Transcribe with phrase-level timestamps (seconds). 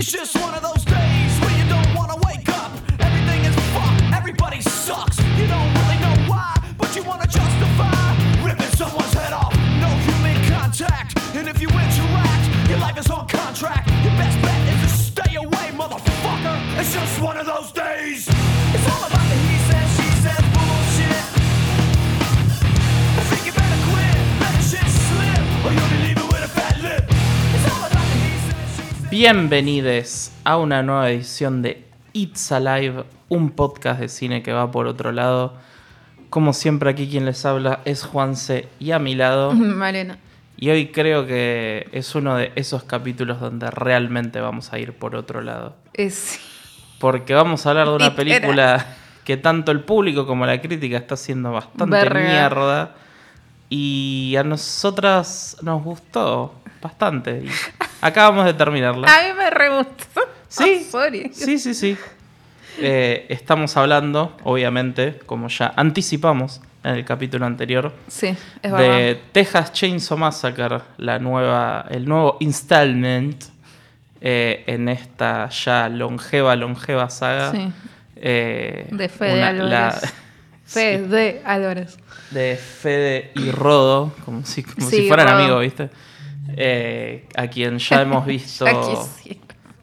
[0.00, 2.72] It's just one of those days where you don't wanna wake up.
[3.00, 5.18] Everything is fucked, everybody sucks.
[5.36, 9.52] You don't really know why, but you wanna justify ripping someone's head off.
[9.78, 13.90] No human contact, and if you interact, your life is on contract.
[14.02, 16.80] Your best bet is to stay away, motherfucker.
[16.80, 17.89] It's just one of those days.
[29.20, 31.84] Bienvenidos a una nueva edición de
[32.14, 35.58] It's Alive, un podcast de cine que va por otro lado.
[36.30, 39.52] Como siempre aquí quien les habla es Juanse y a mi lado.
[39.52, 40.16] Malena.
[40.56, 45.14] Y hoy creo que es uno de esos capítulos donde realmente vamos a ir por
[45.14, 45.76] otro lado.
[45.92, 46.40] Es,
[46.98, 48.86] Porque vamos a hablar de una película
[49.24, 52.20] que tanto el público como la crítica está haciendo bastante Verga.
[52.20, 52.94] mierda.
[53.68, 57.44] Y a nosotras nos gustó bastante.
[58.00, 59.06] Acabamos de terminarla.
[59.08, 60.20] a mí me re gustó.
[60.48, 61.30] Sí, Oh, sorry.
[61.32, 61.96] sí, sí, sí.
[62.78, 69.20] Eh, estamos hablando, obviamente, como ya anticipamos en el capítulo anterior, Sí, es de.
[69.32, 73.44] Texas Chainsaw Massacre, la nueva, el nuevo installment
[74.22, 77.52] eh, en esta ya longeva, longeva saga.
[77.52, 77.70] Sí.
[78.16, 79.70] Eh, De Fede una- Álvarez.
[80.02, 80.10] la-
[80.64, 81.98] Fe de Álvarez.
[82.30, 85.38] de Fede y Rodo, como si, como Sí, si fueran Rodo.
[85.38, 85.90] amigos, ¿viste?
[86.56, 88.64] Eh, a quien ya hemos visto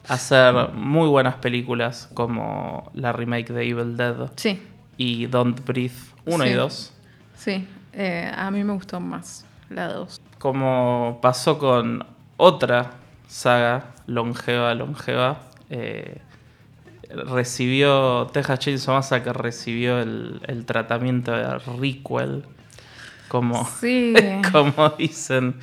[0.08, 4.62] hacer muy buenas películas como la remake de Evil Dead Sí,
[4.96, 5.94] y Don't Breathe
[6.26, 6.54] 1 y Sí.
[6.54, 6.92] 2.
[7.36, 7.68] sí.
[7.92, 10.20] Eh, a mí me gustó más la 2.
[10.38, 12.92] Como pasó con otra
[13.26, 15.40] saga longeva, longeva.
[15.70, 16.20] eh,
[17.10, 22.44] recibió, Texas Chainsaw Massacre recibió el, el tratamiento de requel,
[23.28, 24.14] como, Sí.
[24.52, 25.56] como dicen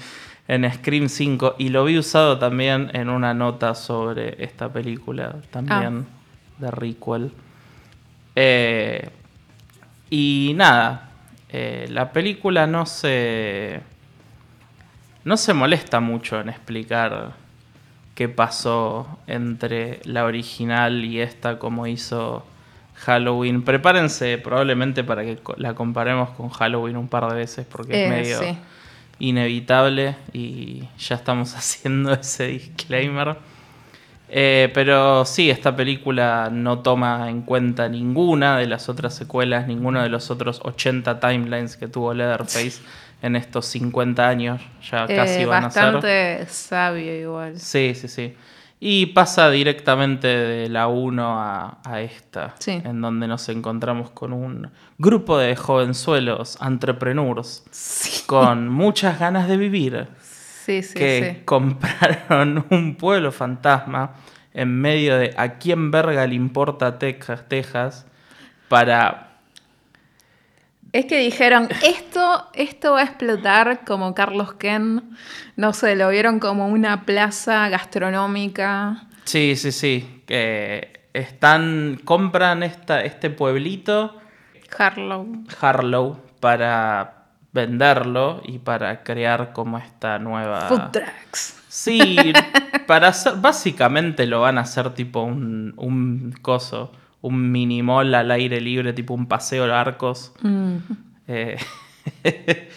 [0.47, 1.55] en Scream 5.
[1.57, 6.05] Y lo vi usado también en una nota sobre esta película, también
[6.57, 7.31] de requel.
[8.35, 9.09] Eh,
[10.09, 11.09] y nada,
[11.49, 13.81] eh, la película no se.
[15.23, 17.33] No se molesta mucho en explicar
[18.13, 22.45] qué pasó entre la original y esta, como hizo
[22.93, 23.63] Halloween.
[23.63, 28.09] Prepárense probablemente para que la comparemos con Halloween un par de veces, porque es Eh,
[28.15, 28.57] medio sí.
[29.19, 33.37] Inevitable y ya estamos haciendo ese disclaimer.
[34.27, 40.01] Eh, pero sí, esta película no toma en cuenta ninguna de las otras secuelas, ninguno
[40.01, 42.81] de los otros 80 timelines que tuvo Leatherface
[43.21, 44.61] en estos 50 años.
[44.91, 45.83] Ya casi Eh, van a ser.
[45.83, 47.59] bastante sabio igual.
[47.59, 48.33] Sí, sí, sí.
[48.79, 52.81] Y pasa directamente de la 1 a, a esta, Sí.
[52.83, 59.57] en donde nos encontramos con un grupo de jovenzuelos, entrepreneurs, Sí, con muchas ganas de
[59.57, 60.93] vivir, sí, sí.
[60.93, 61.41] que sí.
[61.45, 64.15] compraron un pueblo fantasma
[64.53, 68.05] en medio de a quién verga le importa Texas, Texas
[68.67, 69.31] para...
[70.91, 71.67] Es que dijeron,
[72.25, 75.15] esto, esto va a explotar como Carlos Ken.
[75.55, 79.07] No sé, lo vieron como una plaza gastronómica.
[79.25, 84.19] Sí, sí, sí, que están, compran esta, este pueblito
[84.77, 85.45] Harlow.
[85.61, 90.67] Harlow para venderlo y para crear como esta nueva...
[90.67, 91.63] Food trucks.
[91.69, 92.33] Sí,
[92.87, 98.31] para hacer, básicamente lo van a hacer tipo un, un coso, un mini mall al
[98.31, 100.33] aire libre, tipo un paseo de arcos.
[100.41, 100.77] Mm.
[101.27, 101.57] Eh,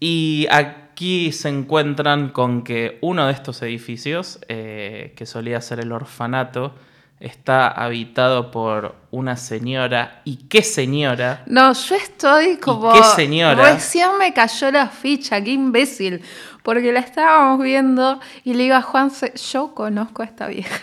[0.00, 5.92] y aquí se encuentran con que uno de estos edificios, eh, que solía ser el
[5.92, 6.74] orfanato,
[7.22, 10.22] está habitado por una señora.
[10.24, 11.44] ¿Y qué señora?
[11.46, 12.92] No, yo estoy como.
[12.92, 13.74] qué señora?
[13.74, 16.22] Recién me cayó la ficha, qué imbécil.
[16.64, 20.80] Porque la estábamos viendo y le digo a Juanse, yo conozco a esta vieja.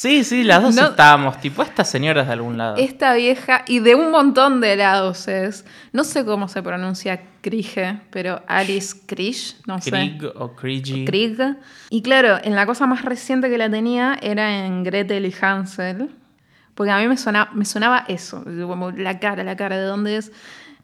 [0.00, 2.76] Sí, sí, las dos No- estábamos, tipo, esta señora es de algún lado.
[2.78, 5.66] Esta vieja, y de un montón de lados es.
[5.92, 9.90] No sé cómo se pronuncia Krige, pero Alice Krish, no sé.
[9.90, 11.04] Krieg o Krigi.
[11.04, 11.36] Krieg.
[11.90, 16.08] Y claro, en la cosa más reciente que la tenía era en Gretel y Hansel.
[16.74, 20.16] Porque a mí me sonaba, me sonaba eso, como la cara, la cara de dónde
[20.16, 20.32] es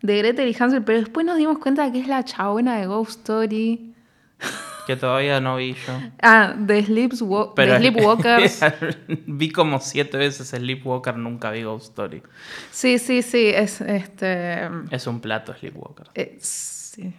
[0.02, 3.20] de Gretel y Hansel, pero después nos dimos cuenta que es la chabona de Ghost
[3.20, 3.94] Story.
[4.86, 5.92] Que todavía no vi yo.
[6.22, 8.60] Ah, de, Sleepswa- Pero de Sleepwalkers.
[9.26, 12.22] vi como siete veces Sleepwalker, nunca vi Ghost Story.
[12.70, 14.68] Sí, sí, sí, es este.
[14.90, 16.06] Es un plato Sleepwalker.
[16.14, 17.12] eh, sí.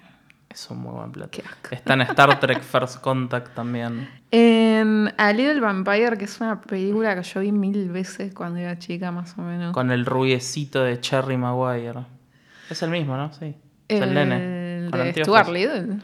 [0.50, 1.40] Es un muy buen plato.
[1.70, 4.10] Está en Star Trek First Contact también.
[4.32, 8.78] En A Little Vampire, que es una película que yo vi mil veces cuando era
[8.78, 9.72] chica, más o menos.
[9.74, 12.06] Con el rubiecito de Cherry Maguire.
[12.70, 13.32] Es el mismo, ¿no?
[13.34, 13.56] Sí.
[13.88, 14.90] Es el, nene.
[14.92, 15.24] con de.
[15.24, 15.98] Stuart Little.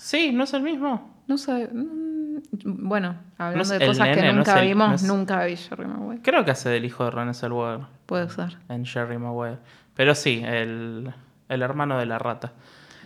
[0.00, 1.22] Sí, ¿no es el mismo?
[1.26, 1.68] No sé.
[1.72, 5.86] mm, Bueno, hablando de cosas que nene, nunca el- vimos, no es- nunca vi Jerry
[5.86, 6.22] Maguire.
[6.22, 8.56] Creo que hace del hijo de René Zellweger Puede ser.
[8.68, 9.58] en Jerry Maguire.
[9.94, 11.12] Pero sí, el,
[11.48, 12.52] el hermano de la rata.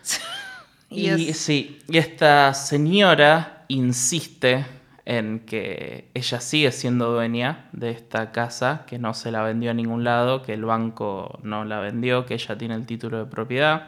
[0.90, 4.66] Y Y, sí, y esta señora insiste
[5.06, 9.74] en que ella sigue siendo dueña de esta casa, que no se la vendió a
[9.74, 13.86] ningún lado, que el banco no la vendió, que ella tiene el título de propiedad.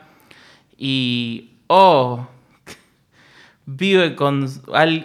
[0.79, 2.27] Y, oh,
[3.67, 4.47] vive con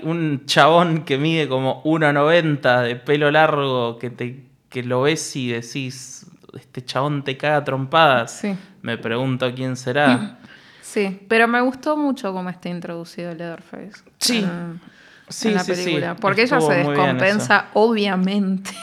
[0.03, 5.49] un chabón que mide como 1,90 de pelo largo, que, te, que lo ves y
[5.49, 6.25] decís,
[6.57, 8.31] este chabón te caga trompadas.
[8.31, 8.55] Sí.
[8.81, 10.37] Me pregunto quién será.
[10.81, 14.01] Sí, pero me gustó mucho cómo está introducido Leatherface.
[14.17, 14.39] Sí.
[14.39, 14.81] En,
[15.29, 15.83] Sí, en la sí, sí.
[15.83, 16.15] película.
[16.15, 18.71] Porque ella se descompensa, obviamente.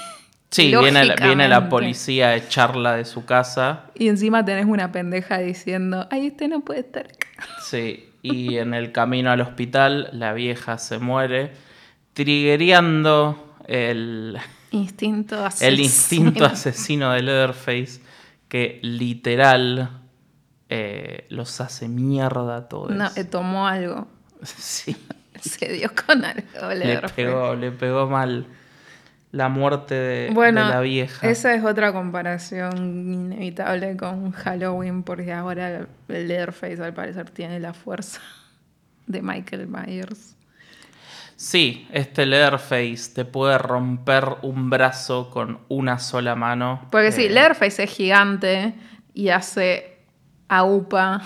[0.49, 3.87] Sí, viene la, viene la policía a echarla de su casa.
[3.97, 7.09] Y encima tenés una pendeja diciendo, ay, este no puede estar.
[7.63, 11.53] Sí, y en el camino al hospital la vieja se muere,
[12.13, 14.39] triggereando el,
[14.71, 15.69] Instinto asesino.
[15.69, 18.01] el instinto asesino de Leatherface
[18.49, 19.91] que literal
[20.69, 22.91] eh, los hace mierda a todos.
[22.91, 24.09] No, eh, tomó algo.
[24.45, 24.97] Sí,
[25.41, 28.47] Se dio con algo, le pegó, le pegó mal
[29.37, 31.29] la muerte de, Bueno, de la vieja.
[31.29, 37.75] esa es otra comparación inevitable con Halloween, porque ahora el Leatherface al parecer tiene la
[37.75, 38.21] fuerza
[39.07, 40.35] de Michael Myers.
[41.37, 46.89] Sí, este Leatherface te puede romper un brazo con una sola mano.
[46.91, 48.73] Porque sí, Eh, Leatherface es gigante
[49.13, 49.99] y hace
[50.49, 51.21] aupa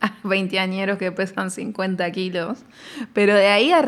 [0.00, 2.60] a veinteañeros que pesan 50 kilos,
[3.12, 3.82] pero de ahí a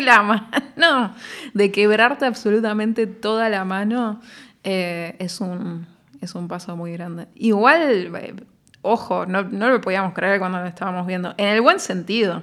[0.00, 1.14] la mano,
[1.54, 4.20] de quebrarte absolutamente toda la mano,
[4.64, 5.86] eh, es, un,
[6.20, 7.26] es un paso muy grande.
[7.34, 8.34] Igual, eh,
[8.80, 12.42] ojo, no, no lo podíamos creer cuando lo estábamos viendo, en el buen sentido.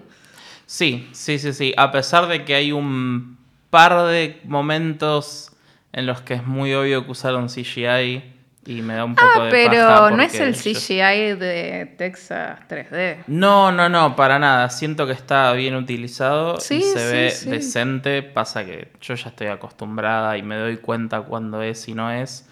[0.65, 1.73] Sí, sí, sí, sí.
[1.77, 3.37] A pesar de que hay un
[3.69, 5.51] par de momentos
[5.91, 8.38] en los que es muy obvio que usaron CGI
[8.69, 11.95] y me da un poco Ah, de pero paja no es el yo- CGI de
[11.98, 13.24] Texas 3D.
[13.27, 14.69] No, no, no, para nada.
[14.69, 17.50] Siento que está bien utilizado y Sí, se sí, ve sí.
[17.50, 18.21] decente.
[18.21, 22.48] Pasa que yo ya estoy acostumbrada y me doy cuenta cuando es y no es.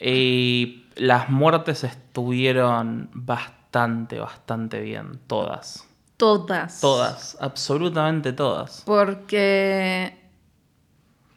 [0.00, 5.20] Y las muertes estuvieron bastante, bastante bien.
[5.28, 5.86] Todas.
[6.16, 6.80] Todas.
[6.80, 7.36] Todas.
[7.40, 8.82] Absolutamente todas.
[8.84, 10.18] Porque,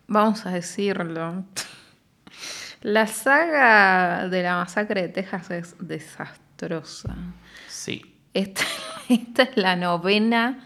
[0.07, 1.43] vamos a decirlo,
[2.81, 7.15] la saga de la masacre de Texas es desastrosa.
[7.67, 8.15] Sí.
[8.33, 8.63] Esta,
[9.09, 10.59] esta es la novena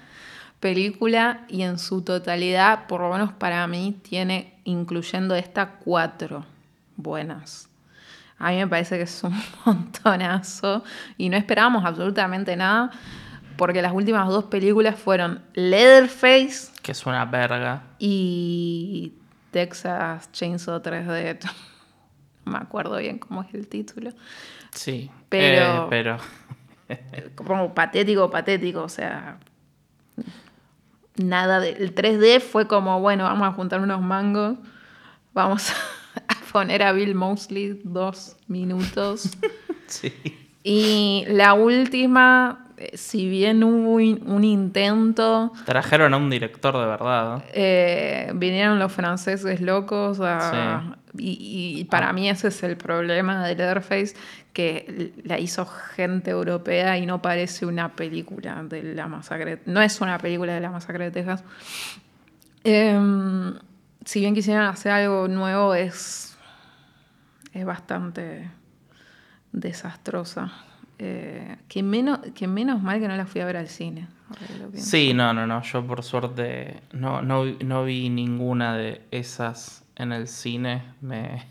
[0.59, 6.45] película y en su totalidad, por lo menos para mí, tiene, incluyendo esta, cuatro
[6.95, 7.69] buenas.
[8.37, 10.83] A mí me parece que es un montonazo
[11.17, 12.91] y no esperábamos absolutamente nada
[13.57, 17.83] porque las últimas dos películas fueron Leatherface Que es una verga.
[17.99, 19.13] y
[19.51, 21.39] Texas Chainsaw 3D.
[22.45, 24.11] Me acuerdo bien cómo es el título.
[24.71, 25.09] Sí.
[25.29, 26.17] Pero- Eh, pero.
[27.35, 29.39] Como patético, patético, o sea.
[31.17, 31.69] Nada de.
[31.71, 34.57] El 3D fue como, bueno, vamos a juntar unos mangos.
[35.33, 35.71] Vamos
[36.15, 39.31] a poner a Bill Mosley dos minutos.
[39.87, 40.11] Sí.
[40.63, 47.35] Y la última, si bien hubo un, un intento, Trajeron a un director de verdad.
[47.37, 47.43] ¿no?
[47.53, 53.55] eh, vinieron los franceses locos a- y, y para mí ese es el problema de
[53.55, 54.15] Leatherface,
[54.51, 59.59] que la hizo gente europea y no parece una película de la masacre.
[59.65, 61.43] No es una película de la masacre de Texas.
[62.65, 63.53] Em,
[64.03, 66.37] si bien quisieran hacer algo nuevo, es,
[67.53, 68.49] es bastante
[69.51, 70.51] desastrosa.
[70.97, 74.07] Eh, que, menos, que menos mal que no la fui a ver al cine.
[74.73, 75.61] Sí, no, no, no.
[75.61, 80.83] Yo por suerte no, no, no vi ninguna de esas en el cine.
[81.01, 81.45] Me,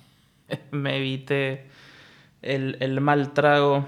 [0.71, 1.69] me evité
[2.43, 3.87] el, el mal trago.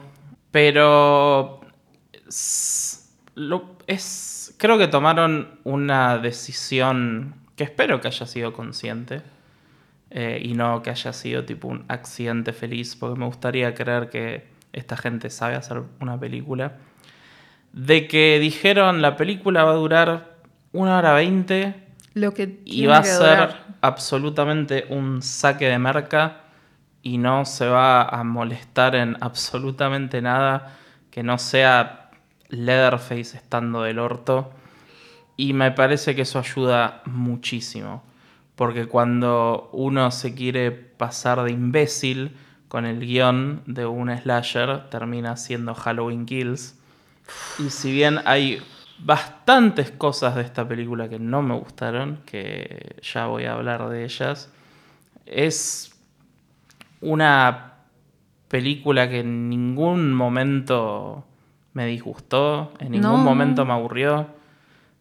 [0.50, 1.60] Pero
[3.86, 9.22] es, creo que tomaron una decisión que espero que haya sido consciente.
[10.10, 14.46] eh, y no que haya sido tipo un accidente feliz, porque me gustaría creer que
[14.76, 16.76] esta gente sabe hacer una película.
[17.72, 20.36] De que dijeron la película va a durar
[20.72, 21.74] una hora veinte
[22.14, 26.42] Lo que y va a ser absolutamente un saque de merca
[27.02, 30.76] y no se va a molestar en absolutamente nada
[31.10, 32.10] que no sea
[32.48, 34.52] Leatherface estando del orto.
[35.36, 38.02] Y me parece que eso ayuda muchísimo.
[38.54, 42.36] Porque cuando uno se quiere pasar de imbécil
[42.76, 46.78] con el guion de un slasher, termina siendo Halloween Kills.
[47.58, 48.62] Y si bien hay
[48.98, 54.04] bastantes cosas de esta película que no me gustaron, que ya voy a hablar de
[54.04, 54.52] ellas.
[55.24, 55.94] Es
[57.00, 57.72] una
[58.48, 61.24] película que en ningún momento
[61.72, 63.16] me disgustó, en ningún No.
[63.16, 64.26] momento me aburrió.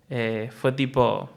[0.10, 1.30] Eh, fue tipo,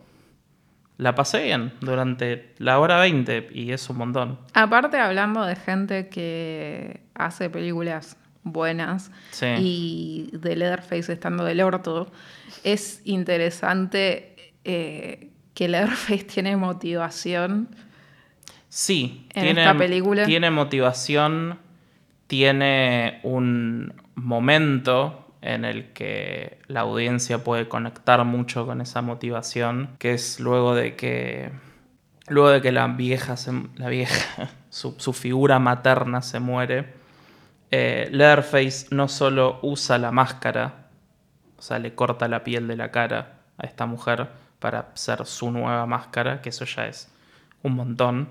[0.98, 4.38] la pasé bien durante la hora 20 y es un montón.
[4.52, 9.46] Aparte, hablando de gente que hace películas buenas Sí.
[9.58, 12.10] y de Leatherface estando del orto,
[12.64, 17.68] es interesante eh, que Leatherface tiene motivación.
[18.68, 20.26] Sí, en tiene, esta película.
[20.26, 21.58] tiene motivación,
[22.26, 30.12] tiene un momento en el que la audiencia puede conectar mucho con esa motivación, que
[30.14, 31.50] es luego de que
[32.28, 36.92] luego de que la vieja se- la vieja su, su figura materna se muere,
[37.70, 40.88] eh, Leatherface no solo usa la máscara,
[41.58, 44.28] o sea, le corta la piel de la cara a esta mujer
[44.58, 47.10] para ser su nueva máscara, que eso ya es
[47.62, 48.28] un montón.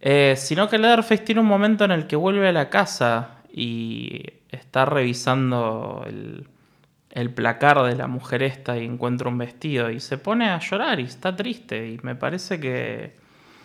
[0.00, 4.22] Eh, sino que Leatherface tiene un momento en el que vuelve a la casa y
[4.54, 6.46] está revisando el,
[7.10, 11.00] el placar de la mujer esta y encuentra un vestido y se pone a llorar
[11.00, 13.16] y está triste y me parece que...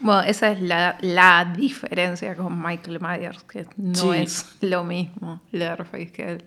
[0.01, 4.09] Bueno, esa es la, la diferencia con Michael Myers, que no Sí.
[4.19, 6.43] es lo mismo Leatherface que él.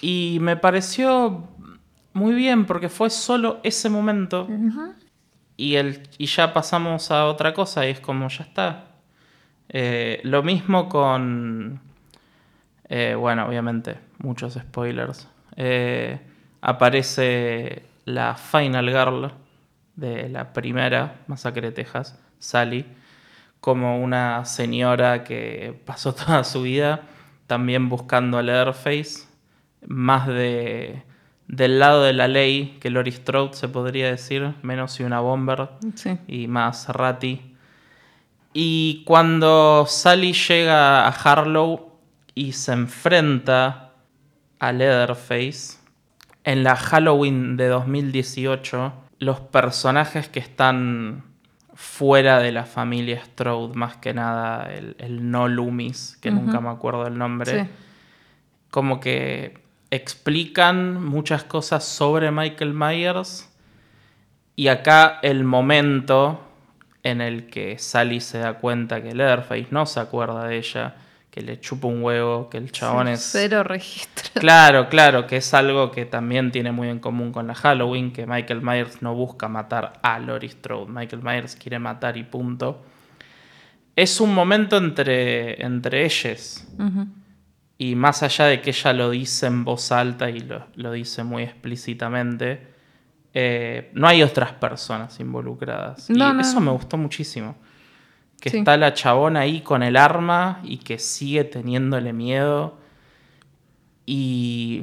[0.00, 1.48] Y me pareció
[2.14, 4.48] muy bien porque fue solo ese momento
[5.56, 8.86] y, el, y ya pasamos a otra cosa y es como ya está.
[9.68, 11.80] Eh, lo mismo con...
[12.90, 15.28] eh, bueno, obviamente, muchos spoilers.
[15.56, 16.20] Eh,
[16.60, 19.32] aparece la Final Girl
[19.96, 22.84] de la primera Masacre de Texas, Sally,
[23.60, 27.02] como una señora que pasó toda su vida
[27.46, 29.26] también buscando a Leatherface,
[29.86, 31.02] más de,
[31.48, 35.68] del lado de la ley que Lori Strode se podría decir, menos si una bomber
[35.94, 36.18] Sí.
[36.28, 37.54] y más Ratti.
[38.52, 41.89] Y cuando Sally llega a Harlow
[42.40, 43.92] y se enfrenta
[44.60, 45.76] a Leatherface,
[46.44, 51.22] en la Halloween de 2018, los personajes que están
[51.74, 56.70] fuera de la familia Strode, más que nada el, el no Loomis, que nunca me
[56.70, 57.70] acuerdo el nombre, Sí.
[58.70, 59.58] como que
[59.90, 63.52] explican muchas cosas sobre Michael Myers
[64.56, 66.40] y acá el momento
[67.02, 70.94] en el que Sally se da cuenta que Leatherface no se acuerda de ella,
[71.30, 73.28] que le chupa un huevo, que el chabón Sí, es...
[73.32, 74.40] Cero registro.
[74.40, 78.26] Claro, claro, que es algo que también tiene muy en común con la Halloween, que
[78.26, 82.82] Michael Myers no busca matar a Laurie Strode, Michael Myers quiere matar y punto.
[83.94, 86.64] Es un momento entre, entre ellos.
[86.78, 87.06] Ujú.
[87.78, 91.22] Y más allá de que ella lo dice en voz alta y lo, lo dice
[91.24, 92.68] muy explícitamente,
[93.32, 96.10] eh, no hay otras personas involucradas.
[96.10, 97.56] No, y no, eso me gustó muchísimo.
[98.40, 98.58] Que Sí.
[98.58, 102.78] está la chabona ahí con el arma y que sigue teniéndole miedo.
[104.06, 104.82] Y,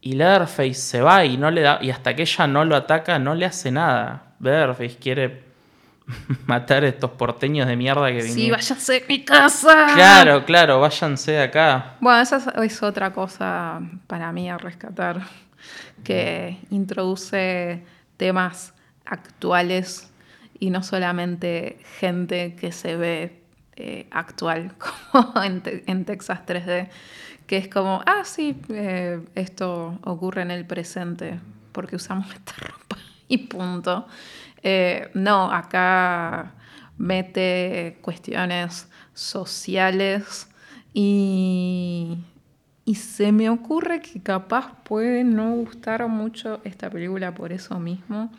[0.00, 1.78] y Leatherface se va y no le da.
[1.82, 4.34] Y hasta que ella no lo ataca, no le hace nada.
[4.40, 5.42] Leatherface quiere
[6.46, 8.58] matar a estos porteños de mierda que Sí, vinieron.
[8.60, 9.86] váyanse de mi casa.
[9.94, 11.94] Claro, claro, váyanse de acá.
[12.00, 15.22] Bueno, esa es, es otra cosa para mí a rescatar,
[16.04, 17.82] que introduce
[18.18, 18.74] temas
[19.06, 20.10] actuales
[20.58, 23.42] y no solamente gente que se ve
[23.76, 24.72] eh, actual,
[25.12, 26.88] como en, Te- en Texas 3D,
[27.46, 31.40] que es como, ah, sí, eh, esto ocurre en el presente
[31.72, 32.96] porque usamos esta ropa
[33.28, 34.06] y punto.
[34.62, 36.52] Eh, no, acá
[36.96, 40.48] mete cuestiones sociales
[40.94, 42.18] y,
[42.84, 48.30] y se me ocurre que capaz puede no gustar mucho esta película por eso mismo,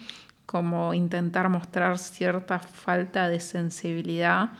[0.55, 4.51] como intentar mostrar cierta falta de sensibilidad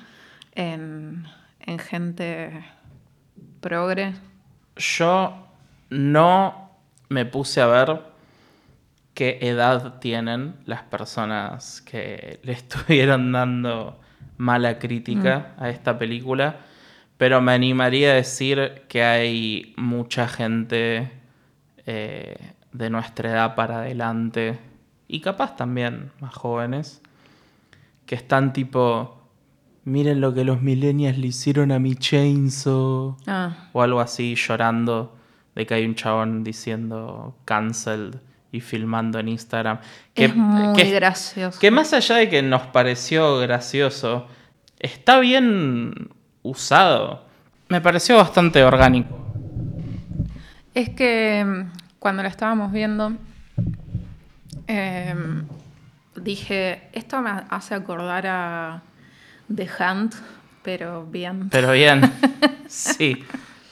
[0.53, 1.25] en,
[1.61, 2.65] en gente
[3.61, 4.13] progre.
[4.75, 5.47] Yo
[5.89, 6.69] no
[7.07, 8.01] me puse a ver
[9.13, 13.97] qué edad tienen las personas que le estuvieron dando
[14.35, 16.57] mala crítica a esta película,
[17.15, 21.09] pero me animaría a decir que hay mucha gente
[21.85, 22.35] eh,
[22.73, 24.59] de nuestra edad para adelante,
[25.07, 27.01] y capaz también más jóvenes,
[28.05, 29.17] que están tipo,
[29.83, 35.15] miren lo que los millennials le hicieron a mi chainsaw Ah, o algo así llorando
[35.55, 38.15] de que hay un chabón diciendo cancelled
[38.51, 39.79] y filmando en Instagram.
[40.13, 41.59] Que, es muy que- gracioso.
[41.59, 44.27] que más allá de que nos pareció gracioso,
[44.79, 46.09] está bien
[46.43, 47.23] usado.
[47.69, 49.17] Me pareció bastante orgánico.
[50.73, 53.13] Es que mm, cuando la estábamos viendo,
[54.67, 55.45] Em,
[56.15, 58.81] dije, esto me hace acordar a
[59.53, 60.15] The Hunt,
[60.63, 61.49] pero bien.
[61.49, 62.11] Pero bien,
[62.67, 63.23] sí.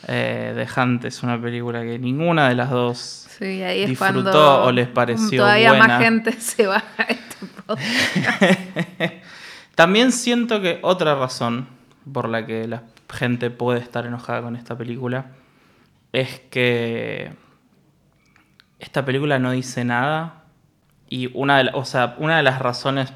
[0.08, 4.32] Eh, The Hunt es una película que ninguna de las dos Sí, ahí es disfrutó
[4.32, 5.88] cuando o les pareció todavía buena.
[5.88, 8.54] más gente se va a este podcast.
[9.76, 11.68] También siento que otra razón
[12.12, 15.26] por la que la gente puede estar enojada con esta película
[16.12, 17.34] es que
[18.80, 20.43] esta película no dice nada
[21.10, 23.12] y una de, la- o sea, una de las razones,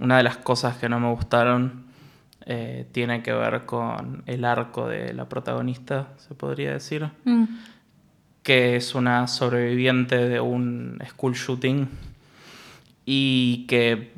[0.00, 1.84] una de las cosas que no me gustaron
[2.46, 7.44] eh, tiene que ver con el arco de la protagonista, se podría decir Mm.
[8.42, 11.88] que es una sobreviviente de un school shooting
[13.06, 14.12] y que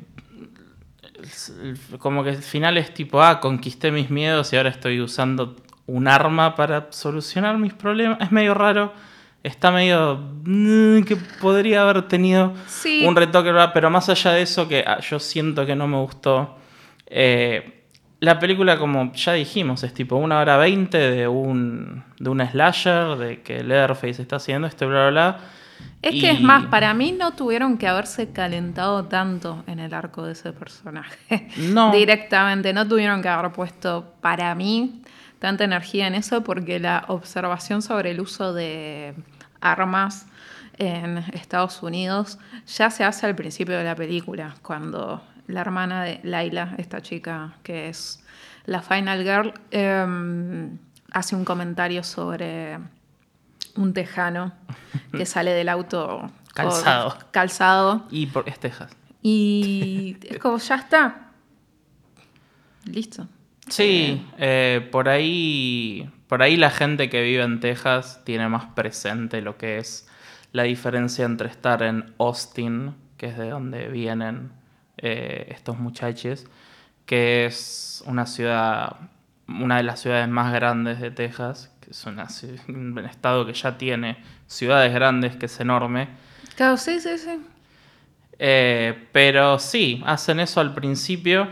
[1.99, 5.55] como que el final es tipo, ah, conquisté mis miedos y ahora estoy usando
[5.85, 8.19] un arma para solucionar mis problemas.
[8.21, 8.93] Es medio raro,
[9.47, 13.05] está medio mm, que podría haber tenido Sí.
[13.05, 16.55] un retoque, pero más allá de eso que ah, yo siento que no me gustó.
[17.07, 17.73] eh,
[18.19, 23.15] la película, como ya dijimos, es tipo una hora veinte de un, de un slasher,
[23.15, 25.39] de que Leatherface está haciendo esto, bla, bla, bla.
[26.01, 29.93] Es Y- que es más, para mí no tuvieron que haberse calentado tanto en el
[29.93, 31.47] arco de ese personaje.
[31.57, 31.91] No.
[31.91, 35.03] Directamente, no tuvieron que haber puesto, para mí,
[35.37, 39.13] tanta energía en eso porque la observación sobre el uso de
[39.61, 40.25] armas
[40.77, 42.37] en Estados Unidos
[42.67, 47.55] ya se hace al principio de la película, cuando la hermana de Laila, esta chica
[47.63, 48.23] que es
[48.65, 50.77] la Final Girl, em,
[51.11, 52.77] hace un comentario sobre
[53.75, 54.51] un tejano
[55.11, 57.17] que sale del auto con- Calzado.
[57.31, 58.91] calzado Y por, es Texas.
[59.21, 61.27] y es como ya está
[62.85, 63.27] listo
[63.69, 66.09] Sí, eh, por ahí.
[66.27, 70.07] Por ahí la gente que vive en Texas tiene más presente lo que es
[70.51, 74.51] la diferencia entre estar en Austin, que es de donde vienen
[74.97, 76.45] eh, estos muchachos,
[77.05, 78.97] que es una ciudad,
[79.47, 82.27] una de las ciudades más grandes de Texas, que es una
[82.67, 86.09] un estado que ya tiene ciudades grandes, que es enorme.
[86.55, 87.39] claro sí sí sí
[88.39, 91.47] Eh, pero sí, hacen eso al principio.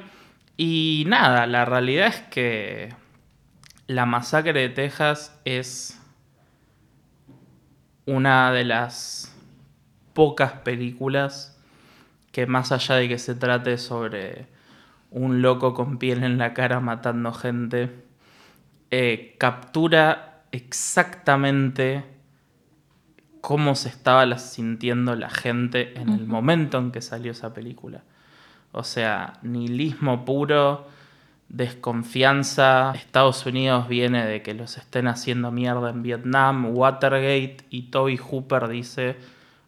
[0.58, 2.94] Y nada, la realidad es que
[3.88, 6.02] la masacre de Texas es
[8.06, 9.36] una de las
[10.14, 11.60] pocas películas
[12.32, 14.48] que más allá de que se trate sobre
[15.12, 18.04] un loco con piel en la cara matando gente,
[18.92, 22.04] eh, captura exactamente
[23.42, 28.04] cómo se estaba sintiendo la gente en el momento en que salió esa película.
[28.78, 30.86] O sea, nihilismo puro,
[31.48, 32.92] desconfianza.
[32.94, 38.68] Estados Unidos viene de que los estén haciendo mierda en Vietnam, Watergate, y Toby Hooper
[38.68, 39.16] dice,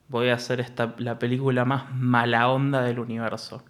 [0.10, 3.64] voy a hacer esta, la película más mala onda del universo.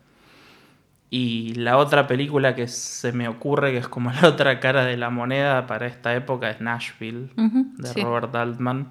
[1.11, 4.97] Y la otra película que se me ocurre, que es como la otra cara de
[4.97, 8.01] la moneda para esta época, es Nashville, de sí.
[8.01, 8.87] Robert Altman.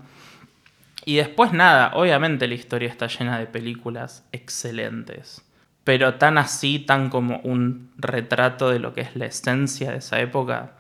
[1.05, 5.43] Y después nada, obviamente la historia está llena de películas excelentes.
[5.87, 10.19] Pero tan así, tan como un retrato de lo que es la esencia de esa
[10.21, 10.73] época,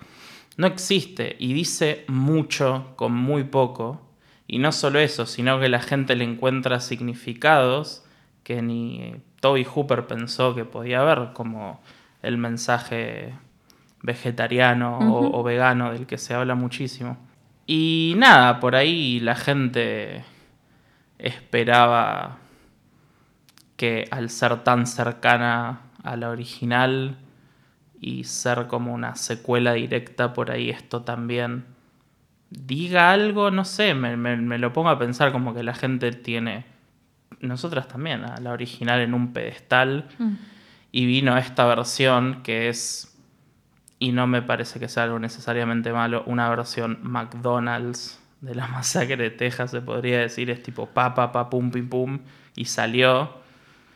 [0.57, 1.37] no existe.
[1.38, 4.01] Y dice mucho con muy poco.
[4.49, 8.05] Y no solo eso, sino que la gente le encuentra significados
[8.42, 11.81] que ni Toby Hooper pensó que podía haber, como
[12.23, 13.33] el mensaje
[14.03, 17.16] vegetariano o- o, vegano del que se habla muchísimo.
[17.66, 20.25] Y nada, por ahí la gente
[21.19, 22.38] esperaba
[23.77, 27.17] que al ser tan cercana a la original
[28.01, 31.65] y ser como una secuela directa, por ahí esto también
[32.51, 36.12] diga algo, no sé, me, me- me lo pongo a pensar como que la gente
[36.12, 36.65] tiene,
[37.41, 40.09] nosotras también, a la original en un pedestal
[40.93, 43.15] y vino esta versión que es,
[43.99, 49.17] y no me parece que sea algo necesariamente malo, una versión McDonald's de la masacre
[49.17, 52.19] de Texas, se podría decir, es tipo pa, pa, pa, pum, pim, pum,
[52.55, 53.45] y salió.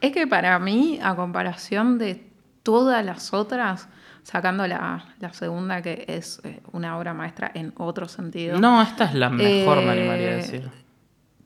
[0.00, 2.24] Es que para mí, a comparación de
[2.62, 3.88] todas las otras,
[4.22, 9.04] sacando la, la segunda, que es eh, una obra maestra en otro sentido, No, esta
[9.06, 10.70] es la mejor, me animaría a Eh, decir.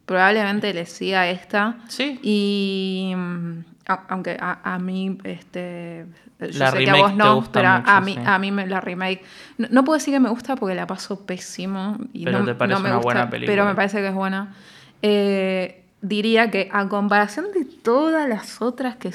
[0.07, 1.77] probablemente le siga esta.
[1.89, 2.19] Sí.
[2.23, 6.07] Y mm, a- aunque a, a mí, este,
[6.41, 8.21] yo La sé que a vos no, pero a- mucho, a mí, sí.
[8.25, 9.23] a mí me, la remake,
[9.59, 11.97] no, no puedo decir que me gusta porque la paso pésimo.
[12.13, 13.53] Y Pero no, te parece no me una gusta, buena película.
[13.53, 14.55] Pero me parece que es buena.
[15.03, 19.13] Eh, diría que a comparación de todas las otras que,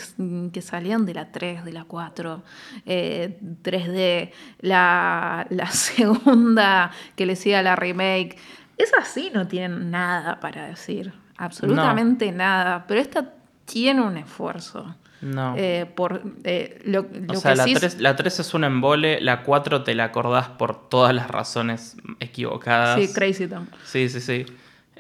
[0.52, 2.44] que salían de la 3, de la 4,
[2.86, 8.38] eh, 3D, la, la segunda que le sigue a la remake,
[8.78, 13.34] esas sí no tienen nada para decir, absolutamente nada, pero esta
[13.66, 14.96] tiene un esfuerzo.
[15.22, 15.54] No.
[15.58, 19.20] Eh, por eh, lo, o sea, que la sí 3, la 3 es un embole,
[19.20, 23.00] la 4 te la acordás por todas las razones equivocadas.
[23.00, 23.70] Sí, Crazy Town.
[23.84, 24.46] Sí, sí, sí.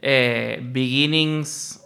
[0.02, 1.79] Eh, Beginnings,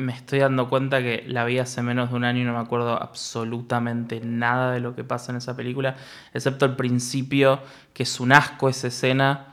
[0.00, 2.58] me estoy dando cuenta que la vi hace menos de un año y no me
[2.58, 5.96] acuerdo absolutamente nada de lo que pasa en esa película,
[6.34, 7.60] excepto el principio,
[7.92, 9.46] que es un asco esa escena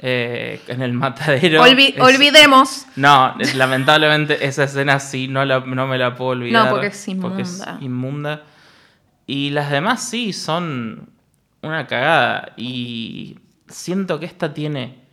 [0.00, 1.62] eh, en el matadero.
[1.62, 2.86] Olvi- Es- Olvidemos.
[2.96, 6.64] No, lamentablemente esa escena sí, no, la- no me la puedo olvidar.
[6.66, 7.78] No, porque es porque es inmunda.
[7.80, 8.42] inmunda.
[9.26, 11.10] Y las demás sí, son
[11.62, 12.52] una cagada.
[12.56, 13.38] Y
[13.68, 15.07] siento que esta tiene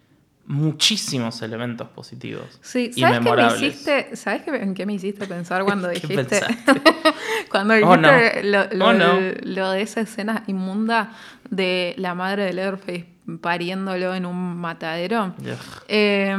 [0.48, 2.60] muchísimos elementos positivos.
[2.62, 4.16] Sí, y ¿sabes qué me hiciste?
[4.16, 6.16] ¿Sabes qué, en qué me hiciste pensar cuando ¿Qué dijiste?
[6.40, 6.82] pensaste?
[7.50, 8.50] cuando Oh, dijiste no.
[8.50, 9.16] lo, lo Oh, no.
[9.20, 11.14] de- lo de esa escena inmunda
[11.50, 13.08] de la madre de Leatherface
[13.42, 15.34] pariéndolo en un matadero.
[15.40, 15.58] Ugh.
[15.88, 16.36] Eh,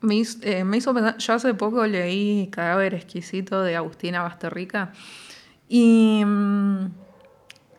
[0.00, 4.92] me, hizo, eh, me hizo pensar, yo hace poco leí Cadáver Exquisito de Agustina Basterrica
[5.68, 6.86] y mm,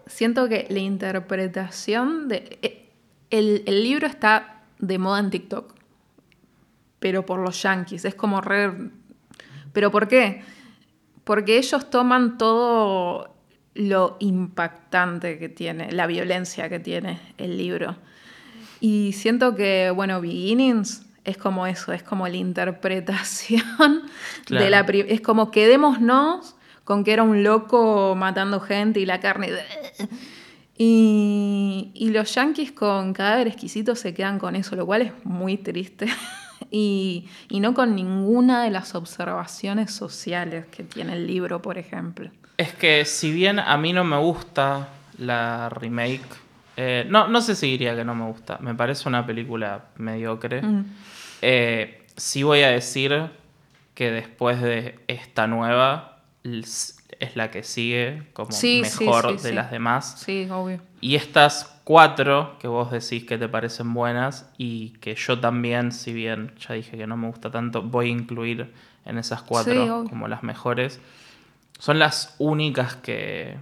[0.06, 2.60] siento que la interpretación de...
[2.62, 2.86] eh,
[3.30, 5.74] el, el libro está de moda en TikTok,
[7.00, 8.92] pero por los yankees, es como re...
[9.74, 10.42] ¿Pero por qué?
[11.24, 13.36] Porque ellos toman todo
[13.76, 17.96] lo impactante que tiene, la violencia que tiene el libro.
[18.80, 24.04] Y siento que, bueno, Beginnings es como eso, es como la interpretación
[24.46, 24.66] Claro.
[24.66, 24.80] de la...
[25.08, 29.52] Es como quedémonos con que era un loco matando gente y la carne...
[30.82, 35.58] Y, y los yankees con cadáver exquisito se quedan con eso, lo cual es muy
[35.58, 36.08] triste.
[36.72, 42.30] Y, y no con ninguna de las observaciones sociales que tiene el libro, por ejemplo.
[42.58, 46.22] Es que si bien a mí no me gusta la remake,
[46.78, 50.62] eh, no, no sé si diría que no me gusta, me parece una película mediocre.
[50.62, 50.86] Mm.
[51.42, 53.32] Eh, sí voy a decir
[53.96, 56.20] que después de esta nueva
[57.20, 60.22] es la que sigue como Sí, mejor sí, de las demás.
[60.26, 60.80] Sí, obvio.
[61.02, 66.14] Y estas cuatro que vos decís que te parecen buenas y que yo también, si
[66.14, 68.74] bien ya dije que no me gusta tanto, voy a incluir
[69.06, 71.00] en esas cuatro como las mejores,
[71.78, 73.58] son las únicas que,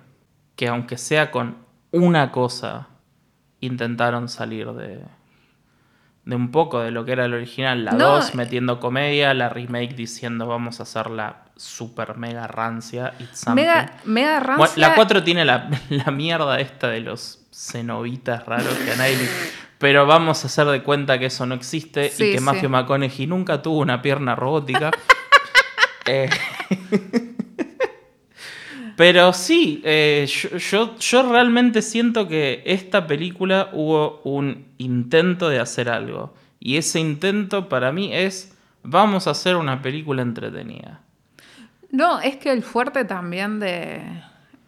[0.56, 1.58] que aunque sea con
[1.92, 2.88] una cosa,
[3.60, 5.02] intentaron salir de,
[6.28, 7.86] de un poco de lo que era el original.
[7.86, 8.32] La No, 2 eh.
[8.36, 13.14] metiendo comedia, la remake diciendo vamos a hacerla super mega rancia.
[13.18, 13.48] It's.
[13.48, 14.58] Mega, mega rancia.
[14.58, 19.18] Bueno, la 4 tiene la, la mierda esta de los cenobitas raros que a nadie
[19.78, 22.44] Pero vamos a hacer de cuenta que eso no existe Sí, y que sí.
[22.44, 24.92] Matthew McConaughey nunca tuvo una pierna robótica.
[26.10, 26.30] Eh,
[28.98, 35.60] Pero sí, eh, yo, yo, yo realmente siento que esta película hubo un intento de
[35.60, 36.34] hacer algo.
[36.60, 41.00] Y ese intento para mí es, vamos a hacer una película entretenida.
[41.92, 44.02] No, es que el fuerte también de,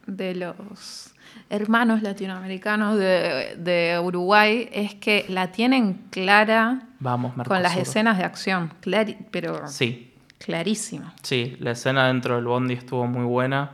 [0.05, 1.13] de los
[1.49, 8.23] hermanos latinoamericanos de, de Uruguay es que la tienen clara Vamos, con las escenas de
[8.25, 11.15] acción, clari- pero Sí, clarísima.
[11.23, 13.71] Sí, la escena dentro del bondi estuvo muy buena.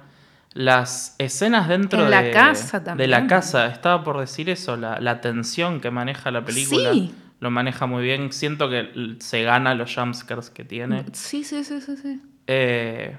[0.55, 3.11] Las escenas dentro En la de, casa de también.
[3.11, 7.13] la casa, estaba por decir eso, la, la tensión que maneja la película Sí.
[7.41, 8.31] lo maneja muy bien.
[8.31, 11.03] Siento que se gana los jumpscares que tiene.
[11.11, 12.21] Sí, sí, sí, sí, sí.
[12.47, 13.17] Eh,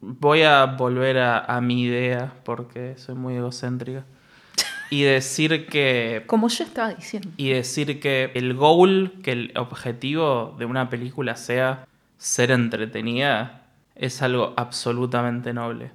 [0.00, 4.04] voy a volver a, a mi idea porque soy muy egocéntrica
[4.90, 7.28] y decir que Como yo estaba diciendo.
[7.36, 14.22] y decir que el goal, que el objetivo de una película sea ser entretenida, es
[14.22, 15.90] algo absolutamente noble.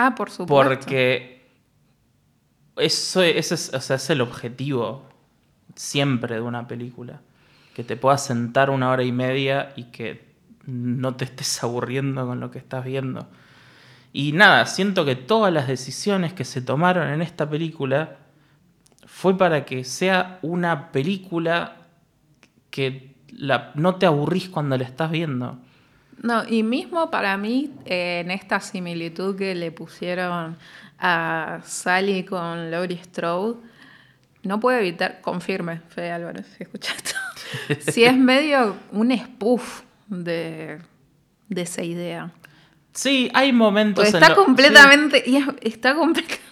[0.00, 0.48] Ah, por supuesto.
[0.78, 1.44] Porque
[2.76, 5.08] eso, ese es, o sea, es el objetivo
[5.74, 7.20] siempre de una película.
[7.74, 10.28] Que te puedas sentar una hora y media y que
[10.66, 13.28] no te estés aburriendo con lo que estás viendo.
[14.12, 18.16] Y nada, siento que todas las decisiones que se tomaron en esta película
[19.06, 21.76] fue para que sea una película
[22.70, 25.58] que la- no te aburrís cuando la estás viendo.
[26.22, 30.56] No, y mismo para mí, eh, en esta similitud que le pusieron
[30.98, 33.56] a Sally con Laurie Strode,
[34.42, 37.12] no puedo evitar, confirme, Fede Álvarez, si escuchaste.
[37.92, 40.78] si es medio un spoof de,
[41.48, 42.32] de esa idea.
[42.92, 44.40] Sí, hay momentos en está lo- sí.
[44.44, 45.24] completamente,
[45.62, 46.42] está completamente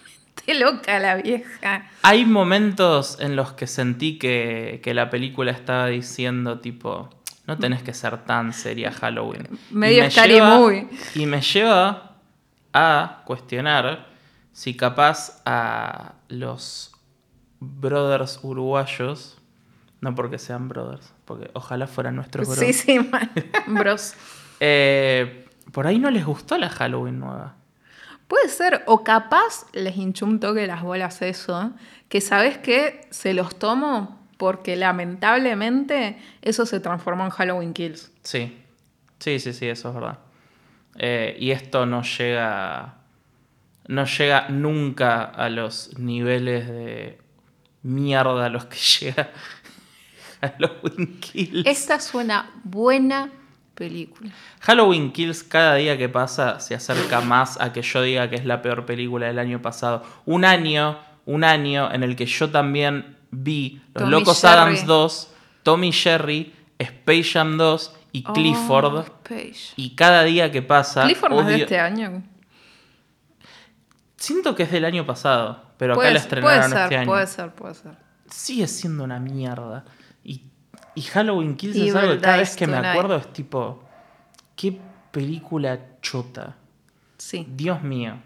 [0.61, 1.91] loca la vieja.
[2.03, 7.11] Hay momentos en los que sentí que, que la película estaba diciendo, tipo,
[7.47, 9.49] no tenés que ser tan seria Halloween.
[9.71, 10.89] Y Medio me Scary lleva- Movie.
[11.15, 12.17] Y me lleva
[12.73, 14.07] a cuestionar
[14.53, 16.93] si capaz a los
[17.61, 19.39] brothers uruguayos,
[20.01, 23.31] no porque sean brothers, porque ojalá fueran nuestros brothers, Sí, sí, man.
[23.69, 24.15] bros.
[24.61, 27.55] eh, por ahí no les gustó la Halloween nueva.
[28.29, 31.71] Puede ser, o capaz les hinchó un toque las bolas eso,
[32.09, 38.13] que sabes que se los tomo porque lamentablemente eso se transformó en Halloween Kills.
[38.23, 38.57] Sí,
[39.19, 40.19] sí, sí, sí, eso es verdad.
[40.99, 42.97] Eh, y esto no llega,
[43.89, 47.19] no llega nunca a los niveles de
[47.83, 49.31] mierda a los que llega
[50.41, 51.67] Halloween Kills.
[51.67, 53.31] Esta es una buena
[53.75, 54.31] película.
[54.61, 58.45] Halloween Kills cada día que pasa se acerca más a que yo diga que es
[58.45, 60.03] la peor película del año pasado.
[60.25, 64.55] Un año, un año en el que yo también vi Los Locos Jerry.
[64.55, 68.95] Adams 2, Tommy Jerry, Space Jam 2 y Clifford.
[68.95, 69.73] Oh, Space.
[69.77, 71.05] Y cada día que pasa.
[71.05, 72.23] Clifford no es de este año.
[74.17, 77.07] Siento que es del año pasado, pero acá Puede, la estrenaron puede ser, este año.
[77.07, 77.97] puede ser, puede ser.
[78.31, 79.85] Sigue siendo una mierda.
[80.25, 80.43] Y,
[80.95, 83.83] y Halloween Kills es algo que cada vez que me acuerdo es tipo.
[84.57, 86.57] Qué película chota.
[87.19, 87.47] Sí.
[87.49, 88.19] Dios mío.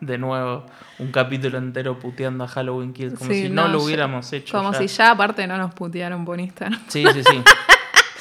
[0.00, 0.66] De nuevo
[0.98, 4.56] un capítulo entero puteando a Halloween Kills, como Sí, si no, lo hubiéramos hecho.
[4.56, 4.78] Como ya.
[4.78, 6.80] si ya aparte no nos putearon por Instagram.
[6.88, 7.42] Sí, sí, sí.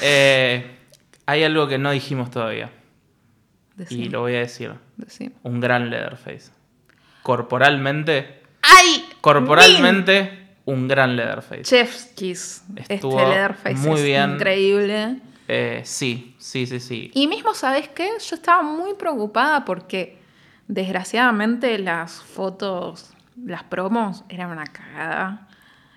[0.01, 0.77] Eh,
[1.25, 2.69] hay algo que no dijimos todavía.
[3.89, 4.73] Y lo voy a decir.
[4.97, 5.33] decime.
[5.43, 6.51] Un gran Leatherface.
[7.23, 9.05] Corporalmente, ¡Ay!
[9.21, 11.63] corporalmente, un gran Leatherface.
[11.63, 12.63] Chef's Kiss.
[12.87, 14.31] Estuvo este Leatherface muy es bien.
[14.35, 15.19] increíble.
[15.47, 17.11] Eh, sí, sí, sí, sí.
[17.13, 18.09] Y mismo, ¿sabes qué?
[18.27, 20.17] Yo estaba muy preocupada porque
[20.67, 25.47] desgraciadamente las fotos, las promos eran una cagada.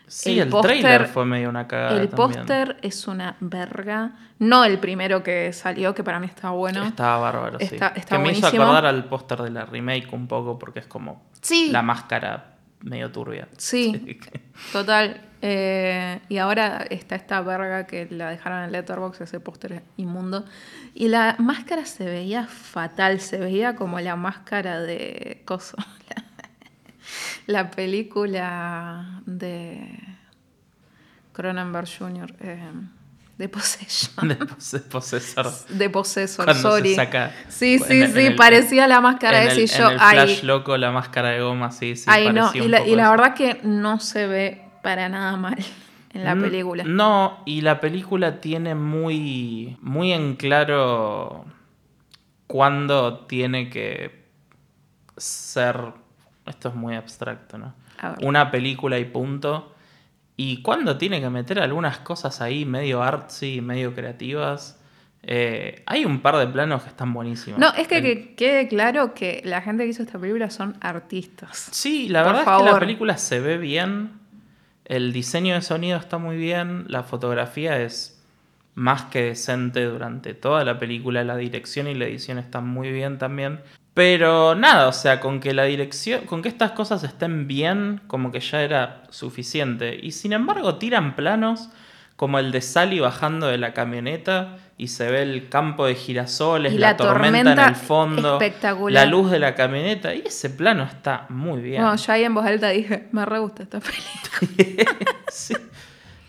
[0.07, 2.01] Sí, el trailer fue medio una cagada.
[2.01, 4.13] el póster es una verga.
[4.39, 6.83] No el primero que salió, que para mí estaba bueno.
[6.85, 7.67] Estaba bárbaro, sí.
[7.75, 10.87] Está- está que me hizo acordar al póster de la remake un poco porque es
[10.87, 11.69] como Sí.
[11.71, 13.49] la máscara medio turbia.
[13.59, 14.19] Sí,
[14.73, 15.21] total.
[15.41, 20.45] Eh, y ahora está esta verga que la dejaron en Letterboxd, ese póster inmundo.
[20.95, 25.77] Y la máscara se veía fatal, se veía como la máscara de Coso.
[27.47, 29.99] La, película de
[31.33, 32.71] Cronenberg Jr., eh,
[33.39, 34.29] de Possession.
[34.29, 35.47] de pose- posesor.
[35.69, 39.51] De Possessor, Cuando se saca sí, sí, en sí, en el- parecía la máscara en
[39.51, 42.05] esa y yo, en el ay, flash loco, la máscara de goma, sí, sí.
[42.09, 45.57] Ay, no, y la, y verdad que no se ve para nada mal
[46.13, 46.85] en la Mm, película.
[46.85, 51.45] No, y la película tiene muy, muy en claro
[52.47, 54.25] cuándo tiene que
[55.17, 55.77] ser.
[56.47, 57.75] Esto es muy abstracto, ¿no?
[58.23, 59.75] Una película y punto.
[60.37, 64.81] Y cuándo tiene que meter algunas cosas ahí medio artsy, medio creativas.
[65.25, 67.59] Eh, hay un par de planos que están buenísimos.
[67.59, 70.77] No, es que, El- que quede claro que la gente que hizo esta película son
[70.81, 71.69] artistas.
[71.73, 74.13] Sí, la Por verdad es que la película se ve bien.
[74.89, 76.87] El diseño de sonido está muy bien.
[76.89, 78.25] La fotografía es
[78.75, 81.23] más que decente durante toda la película.
[81.25, 83.61] La dirección y la edición están muy bien también.
[83.93, 88.33] Pero nada, o sea, con que la dirección, con que estas cosas estén bien, como
[88.33, 89.99] que ya era suficiente.
[90.03, 91.69] Y sin embargo, tiran planos
[92.17, 96.73] como el de Sally bajando de la camioneta y se ve el campo de girasoles,
[96.73, 99.05] Y la, la tormenta, en el fondo, espectacular.
[99.05, 100.15] la luz de la camioneta.
[100.15, 101.83] Y ese plano está muy bien.
[101.83, 104.93] Bueno, yo ahí en voz alta dije, me re gusta esta película.
[105.31, 105.55] Sí.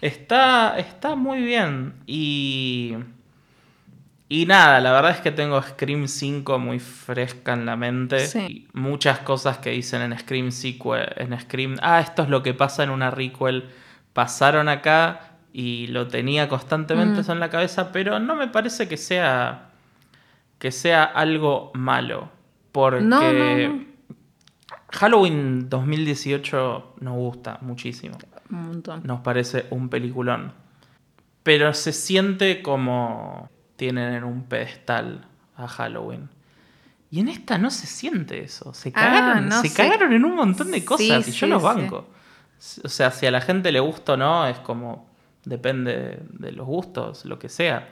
[0.01, 1.93] Está, está muy bien.
[2.05, 2.95] Y.
[4.31, 8.19] Y nada, la verdad es que tengo Scream 5 muy fresca en la mente.
[8.27, 8.39] Sí.
[8.39, 11.77] Y muchas cosas que dicen en Scream sequel, en Scream.
[11.81, 13.69] Ah, esto es lo que pasa en una requel.
[14.13, 17.21] Pasaron acá y lo tenía constantemente Mm.
[17.21, 17.91] eso en la cabeza.
[17.91, 19.65] Pero no me parece que sea.
[20.59, 22.29] que sea algo malo.
[22.71, 23.01] Porque.
[23.01, 23.85] No, no, no.
[24.91, 28.17] Halloween 2018 nos gusta muchísimo.
[28.49, 29.01] Un montón.
[29.05, 30.53] Nos parece un peliculón.
[31.43, 36.29] Pero se siente como tienen en un pedestal a Halloween.
[37.11, 38.73] Y en esta no se siente eso.
[38.73, 39.75] Se Ah, cagaron, se sé.
[39.75, 41.67] cagaron en un montón de cosas Sí, y yo sí, los sí.
[41.67, 42.07] banco.
[42.83, 45.08] O sea, si a la gente le gusta o no, es como.
[45.49, 47.89] Depende de los gustos, lo que sea.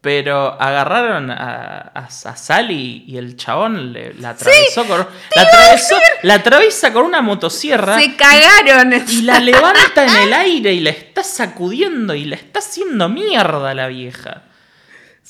[0.00, 4.98] Pero agarraron a, a, a Sally y el chabón le, la atravesó con.
[5.34, 7.98] La, atravesó, la atraviesa con una motosierra.
[7.98, 8.94] Se cagaron.
[9.08, 13.74] Y la levanta en el aire y la está sacudiendo y la está haciendo mierda
[13.74, 14.44] la vieja.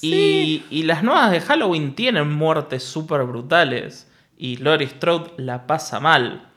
[0.03, 4.09] Y, y las nuevas de Halloween tienen muertes súper brutales.
[4.37, 6.49] Y Laurie Strode la pasa mal.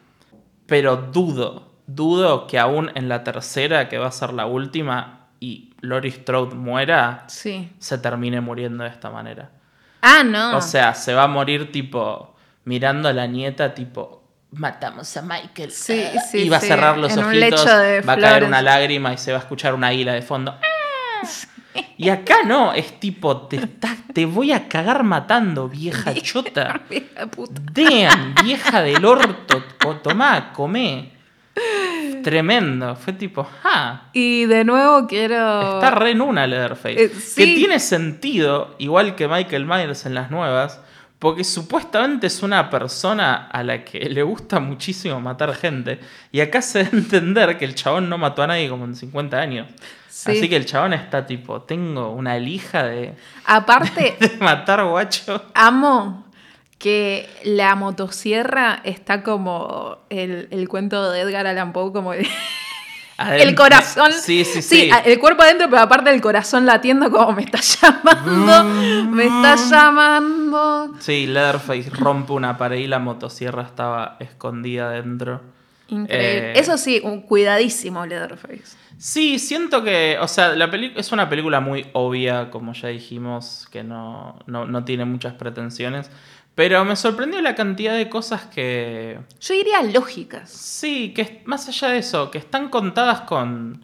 [0.68, 5.74] Pero dudo, dudo que aún en la tercera, que va a ser la última, y
[5.82, 7.72] Laurie Strode muera, Sí.
[7.80, 9.50] se termine muriendo de esta manera.
[10.02, 10.58] Ah, no.
[10.58, 15.72] O sea, se va a morir tipo mirando a la nieta tipo matamos a Michael.
[15.72, 19.18] Sí, sí, y va a cerrar los en ojitos, va a caer una lágrima y
[19.18, 20.58] se va a escuchar una águila de fondo.
[21.98, 23.58] Y acá no, es tipo, te,
[24.14, 26.82] te voy a cagar matando, vieja chota.
[26.92, 27.62] Hija puta.
[27.72, 29.64] Damn, vieja del orto,
[30.04, 31.13] tomá, comé.
[32.24, 35.76] Tremendo, fue tipo, ah, Y de nuevo quiero.
[35.76, 37.04] está re en una Leatherface.
[37.06, 40.80] Eh, Que tiene sentido, igual que Michael Myers en las nuevas,
[41.20, 46.00] porque supuestamente es una persona a la que le gusta muchísimo matar gente.
[46.32, 48.96] Y acá se da a entender que el chabón no mató a nadie como en
[48.96, 49.68] 50 años.
[50.10, 50.32] Sí.
[50.32, 55.46] Así que el chabón está tipo, tengo una lija de, Aparte, de matar guacho.
[55.54, 56.26] amo
[56.84, 62.28] que la motosierra está como el, el cuento de Edgar Allan Poe, como el,
[63.56, 64.12] corazón.
[64.12, 64.92] Sí, sí, sí.
[65.06, 68.66] el cuerpo adentro, pero aparte el corazón latiendo como me está llamando,
[69.12, 70.94] me está llamando.
[71.00, 75.40] Sí, Leatherface rompe una pared y la motosierra estaba escondida dentro.
[75.88, 76.52] Increíble.
[76.52, 78.76] Eh, Eso sí, un cuidadísimo Leatherface.
[78.98, 83.84] Sí, siento que, o sea, la es una película muy obvia, como ya dijimos, que
[83.84, 86.12] no, no, no tiene muchas pretensiones,
[86.56, 90.50] pero me sorprendió la cantidad de cosas que, Yo diría lógicas.
[90.50, 93.84] sí, que más allá de eso, que están contadas con,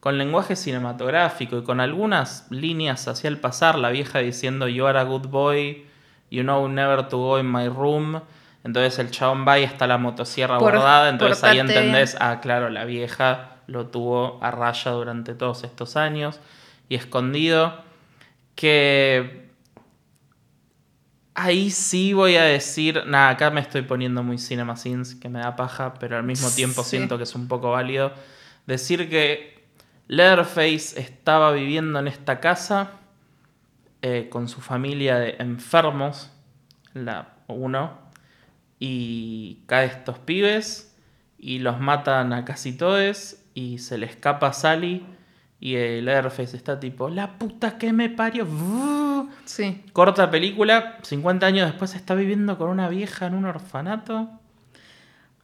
[0.00, 4.98] con lenguaje cinematográfico y con algunas líneas hacia el pasar, la vieja diciendo, you are
[4.98, 5.84] a good boy,
[6.30, 8.20] you know never to go in my room.
[8.62, 12.40] Entonces el chabón va y está la motosierra Por- bordada, entonces ahí portate entendés ah,
[12.40, 16.40] claro, la vieja lo tuvo a raya durante todos estos años
[16.88, 17.82] y escondido.
[18.54, 19.43] Que
[21.34, 25.40] ahí sí voy a decir, nada, acá me estoy poniendo muy Cinema Sins, que me
[25.40, 26.90] da paja, pero al mismo tiempo Sí.
[26.90, 28.12] siento que es un poco válido.
[28.66, 29.64] Decir que
[30.08, 32.92] Leatherface estaba viviendo en esta casa
[34.02, 36.30] eh, con su familia de enfermos,
[36.92, 37.98] la 1,
[38.78, 40.94] y cae estos pibes
[41.38, 45.06] y los matan a casi todos y se le escapa Sally
[45.64, 48.46] y el Leatherface está tipo, la puta que me parió.
[49.46, 49.82] Sí.
[49.94, 54.28] Corta película, 50 años después está viviendo con una vieja en un orfanato.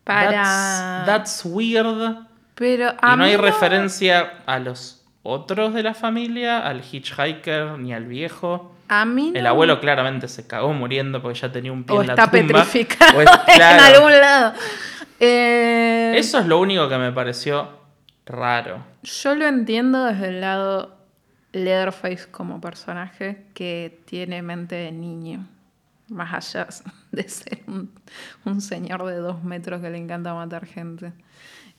[0.05, 0.31] Para.
[0.31, 2.19] That's, that's weird.
[2.55, 8.05] Pero Y no hay referencia a los otros de la familia, al hitchhiker ni al
[8.05, 8.75] viejo.
[8.89, 12.09] A mí El abuelo claramente se cagó muriendo porque ya tenía un pie O en
[12.09, 12.65] la está tumba.
[12.65, 13.79] petrificado O es- claro.
[13.89, 14.53] en algún lado.
[15.19, 17.80] Eh, Eso es lo único que me pareció
[18.31, 18.85] raro.
[19.03, 20.97] Yo lo entiendo desde el lado
[21.53, 25.47] Leatherface como personaje que tiene mente de niño.
[26.09, 26.69] Más allá
[27.13, 27.63] de ser
[28.45, 31.13] un, señor de dos metros que le encanta matar gente.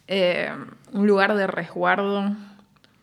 [0.07, 0.51] Eh,
[0.91, 2.35] un lugar de resguardo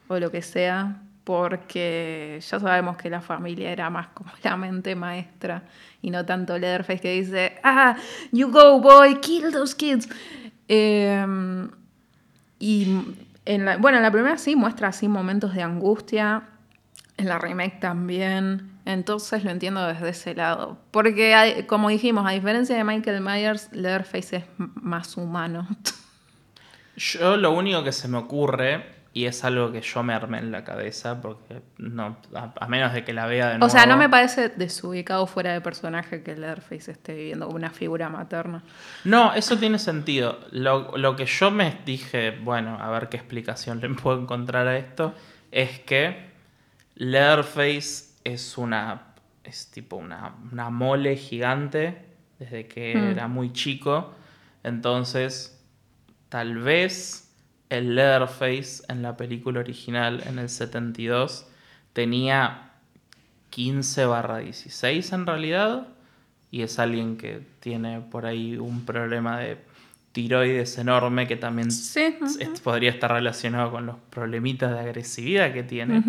[0.09, 4.95] o lo que sea, porque ya sabemos que la familia era más como la mente
[4.95, 5.63] maestra
[6.01, 7.97] y no tanto Leatherface que dice, ah,
[8.33, 10.09] you go boy, kill those kids.
[10.69, 11.27] Eh,
[12.59, 13.05] y
[13.49, 16.43] en la, bueno, en la primera sí muestra así momentos de angustia,
[17.17, 20.79] en la remake también, entonces lo entiendo desde ese lado.
[20.91, 25.67] Porque, como dijimos, a diferencia de Michael Myers, Leatherface es más humano.
[26.97, 28.85] Yo lo único que se me ocurre,
[29.19, 32.93] y es algo que yo me armé en la cabeza, porque no, a, a menos
[32.93, 33.67] de que la vea de nuevo.
[33.67, 38.09] O sea, no me parece desubicado fuera de personaje que Leatherface esté viviendo una figura
[38.09, 38.63] materna.
[39.05, 40.39] No, eso tiene sentido.
[40.53, 44.77] Lo, lo que yo me dije, bueno, a ver qué explicación le puedo encontrar a
[44.79, 45.15] esto,
[45.51, 46.29] es que
[46.97, 49.03] Leatherface es una.
[49.45, 52.05] es tipo una, una mole gigante
[52.39, 53.05] desde que Mm.
[53.13, 54.15] era muy chico.
[54.63, 55.59] Entonces,
[56.29, 57.28] tal vez
[57.71, 61.47] el Leatherface en la película original en el 72
[61.93, 62.73] tenía
[63.51, 65.89] 15 barra 16 en realidad
[66.51, 69.59] y es alguien que tiene por ahí un problema de
[70.13, 72.17] tiroides enorme que también Sí,
[72.63, 76.03] podría estar relacionado con los problemitas de agresividad que tiene.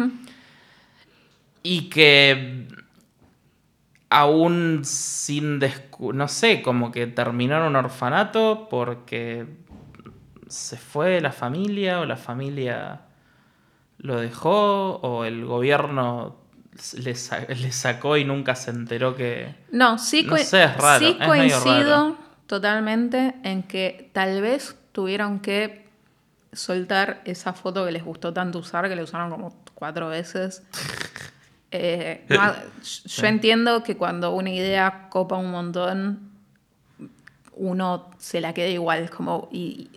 [1.62, 2.68] Y que
[4.10, 5.60] aún sin
[6.14, 9.46] no sé, como que terminó en un orfanato porque
[10.50, 13.02] se fue la familia o la familia
[14.00, 16.36] lo dejó o el gobierno
[16.98, 19.56] le, sa- le sacó y nunca se enteró que...
[19.72, 21.64] No, sí, No coi- sé, es raro, sí es coincido
[22.10, 22.18] raro.
[22.48, 25.88] totalmente en que tal vez tuvieron que
[26.54, 30.64] soltar esa foto que les gustó tanto usar, que la usaron como cuatro veces.
[31.72, 32.52] Eh, no,
[33.06, 36.32] yo entiendo que cuando una idea copa un montón,
[37.54, 39.90] uno se la queda igual como y,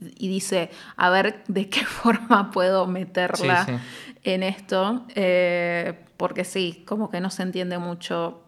[0.00, 3.78] y dice, a ver de qué forma puedo meterla Sí, sí.
[4.24, 8.44] en esto, eh, porque sí, como que no se entiende mucho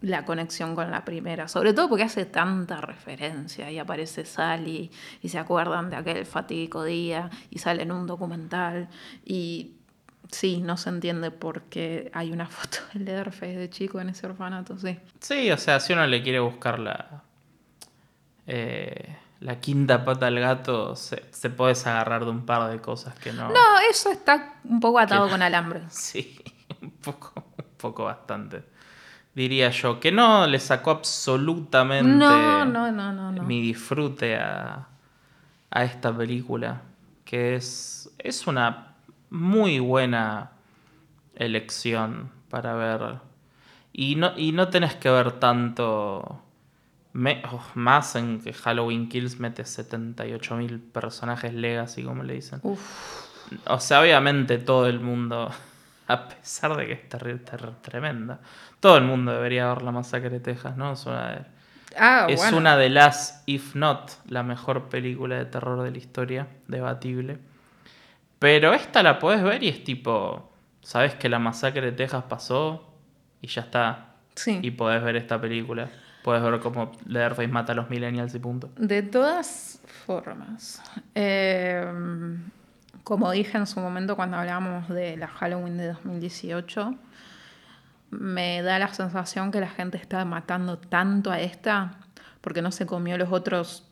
[0.00, 4.90] la conexión con la primera, sobre todo porque hace tanta referencia y aparece Sally
[5.22, 8.88] y se acuerdan de aquel fatídico día y sale en un documental
[9.24, 9.74] y
[10.32, 14.26] sí, no se entiende por qué hay una foto de Leatherface de chico en ese
[14.26, 14.98] orfanato, sí.
[15.20, 17.22] Sí, o sea, si uno le quiere buscar la,
[18.48, 23.14] eh, la quinta pata al gato, se, se puedes agarrar de un par de cosas
[23.18, 23.48] que no.
[23.48, 25.80] No, eso está un poco atado Que- con alambre.
[25.90, 26.40] Sí,
[26.80, 28.64] un poco, un poco bastante.
[29.34, 33.42] Diría yo, que no le sacó absolutamente No, no, no, no, no.
[33.42, 34.88] mi disfrute a,
[35.70, 36.82] a esta película.
[37.24, 38.94] Que es, es una
[39.30, 40.50] muy buena
[41.34, 43.20] elección para ver.
[43.92, 46.41] Y no, y no tenés que ver tanto.
[47.12, 52.60] Me- oh, más en que Halloween Kills mete 78.000 personajes legacy, como le dicen.
[52.62, 52.80] Uf.
[53.66, 55.50] O sea, obviamente todo el mundo,
[56.08, 58.40] a pesar de que es terri- ter- tremenda,
[58.80, 60.92] todo el mundo debería ver la masacre de Texas, ¿no?
[60.92, 61.44] Es una de,
[61.98, 62.56] Ah, es bueno.
[62.56, 67.38] una de las, if not, la mejor película de terror de la historia, debatible.
[68.38, 70.50] Pero esta la podés ver y es tipo,
[70.80, 72.90] sabes que la masacre de Texas pasó
[73.42, 74.14] y ya está.
[74.34, 74.58] Sí.
[74.62, 75.90] Y podés ver esta película.
[76.22, 78.70] Podés ver cómo Leatherface mata a los millennials y punto.
[78.76, 80.80] De todas formas,
[81.14, 81.84] eh,
[83.04, 86.94] como dije en su momento cuando hablábamos de la Halloween de 2018,
[88.10, 91.98] me da la sensación que la gente está matando tanto a esta
[92.40, 93.88] porque no se comió los otros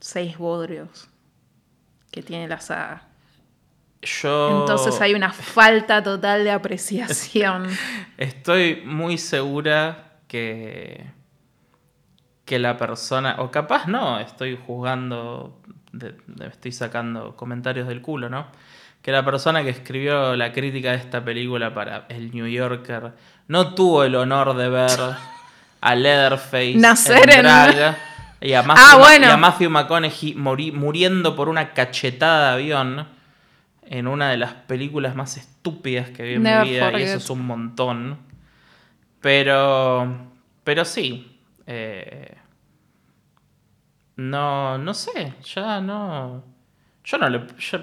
[0.00, 1.08] seis bodrios
[2.10, 3.04] que tiene la saga.
[4.02, 4.60] Yo...
[4.60, 7.68] Entonces hay una falta total de apreciación.
[8.16, 11.06] Estoy muy segura que,
[12.52, 15.58] que la persona, o capaz no, estoy juzgando,
[15.92, 18.48] de- de- estoy sacando comentarios del culo, ¿no?
[19.00, 23.12] Que la persona que escribió la crítica de esta película para el New Yorker
[23.48, 25.00] no tuvo el honor de ver
[25.80, 27.96] a Leatherface Nacer en- drag
[28.42, 29.26] y a Matthew, Ah, bueno.
[29.28, 33.08] y a Matthew McConaughey mori- muriendo por una cachetada de avión
[33.86, 37.16] en una de las películas más estúpidas que vi en Never mi vida y eso
[37.16, 38.18] es un montón.
[39.22, 40.16] Pero,
[40.64, 41.38] pero sí.
[41.66, 42.36] eh,
[44.16, 46.44] no, no sé, ya no.
[47.04, 47.46] Yo no le.
[47.58, 47.78] yo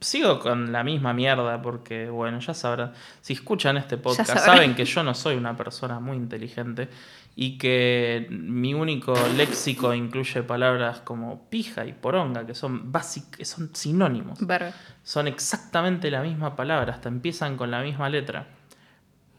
[0.00, 2.92] sigo con la misma mierda porque, bueno, ya sabrán.
[3.20, 4.44] Si escuchan este podcast, sabrán.
[4.44, 6.88] saben que yo no soy una persona muy inteligente
[7.34, 13.74] y que mi único léxico incluye palabras como pija y poronga, que son básicas, son
[13.74, 14.44] sinónimos.
[14.46, 14.74] Verga.
[15.02, 18.48] Son exactamente la misma palabra, hasta empiezan con la misma letra.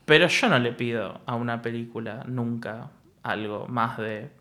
[0.06, 2.90] Pero yo no le pido a una película nunca
[3.22, 4.32] algo más de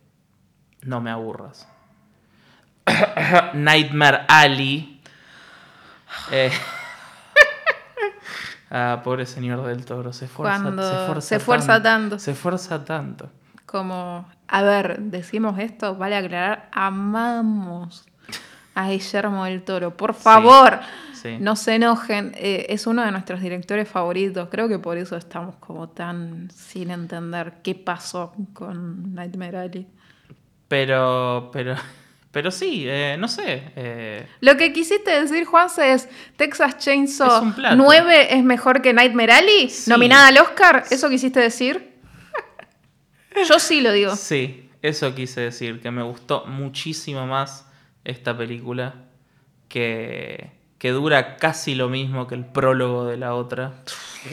[0.83, 1.67] no me aburras.
[3.55, 5.01] Nightmare Alley.
[6.31, 6.51] Eh,
[8.71, 12.19] ah, pobre señor del toro, se esfuerza, Cuando se esfuerza, se esfuerza tanto.
[12.19, 13.31] Se esfuerza tanto.
[13.67, 18.05] Como, a ver, decimos esto, vale aclarar, amamos
[18.75, 19.97] a Guillermo del Toro.
[19.97, 20.81] Por favor,
[21.15, 21.39] sí.
[21.41, 22.33] no se enojen.
[22.37, 24.49] eh, es uno de nuestros directores favoritos.
[24.51, 29.87] Creo que por eso estamos como tan sin entender qué pasó con Nightmare Alley.
[30.73, 31.75] Pero, pero,
[32.33, 33.63] pero sí, eh, no sé.
[33.77, 36.09] eh, Lo que quisiste decir, Juanse, es
[36.39, 37.77] Texas Chainsaw Es un plato.
[37.77, 39.91] 9 es mejor que Nightmare Alley, Sí.
[39.91, 40.85] nominada al Oscar.
[40.91, 41.93] ¿Eso quisiste decir?
[43.47, 44.17] Yo sí lo digo.
[44.17, 47.67] Sí, eso quise decir, que me gustó muchísimo más
[48.05, 48.95] esta película,
[49.69, 53.75] que, que dura casi lo mismo que el prólogo de la otra,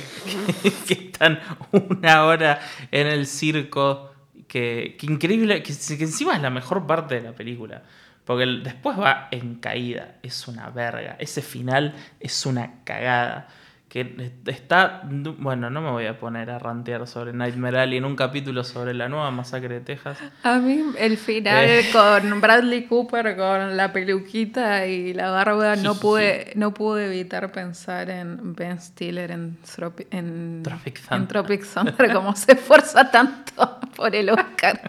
[0.87, 1.41] que están
[1.73, 2.61] una hora
[2.91, 4.08] en el circo,
[4.49, 7.83] que, que increíble, que, encima es la mejor parte de la película.
[8.25, 11.15] Porque después va en caída, es una verga.
[11.19, 13.47] Ese final es una cagada.
[13.89, 15.01] Que está.
[15.03, 18.93] Bueno, no me voy a poner a rantear sobre Nightmare Alley en un capítulo sobre
[18.93, 20.19] la nueva masacre de Texas.
[20.43, 21.89] A mí el final Eh.
[21.91, 28.11] con Bradley Cooper con la peluquita y la barba no pude no pude evitar pensar
[28.11, 31.27] en Ben Stiller en, Tropi- en, Tropic en Thunder.
[31.27, 34.81] Tropic Thunder como se esfuerza tanto por el Oscar.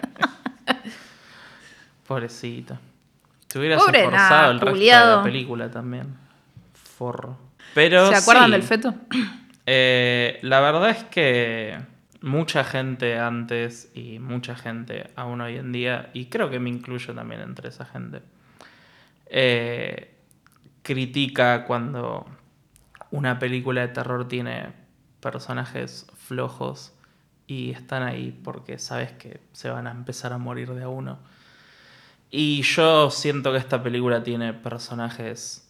[2.06, 2.78] Pobrecito.
[3.48, 6.14] Te hubieras Pobre esforzado nada, el resto de la película también.
[6.74, 7.36] Forro.
[7.74, 8.94] Pero ¿Se acuerdan sí, del feto?
[9.66, 11.78] eh, la verdad es que
[12.22, 17.14] mucha gente antes y mucha gente aún hoy en día, y creo que me incluyo
[17.14, 18.22] también entre esa gente,
[19.26, 20.14] eh,
[20.82, 22.26] critica cuando
[23.10, 24.72] una película de terror tiene
[25.20, 26.92] personajes flojos
[27.46, 31.18] y están ahí porque sabes que se van a empezar a morir de a uno.
[32.30, 35.68] Y yo siento que esta película tiene personajes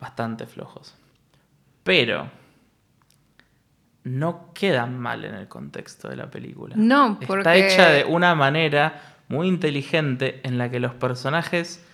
[0.00, 0.94] bastante flojos.
[1.82, 2.30] Pero
[4.04, 6.74] no quedan mal en el contexto de la película.
[6.76, 11.84] No, Está porque- hecha de una manera muy inteligente en la que los personajes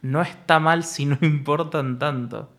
[0.00, 2.50] no está mal si no importan tanto.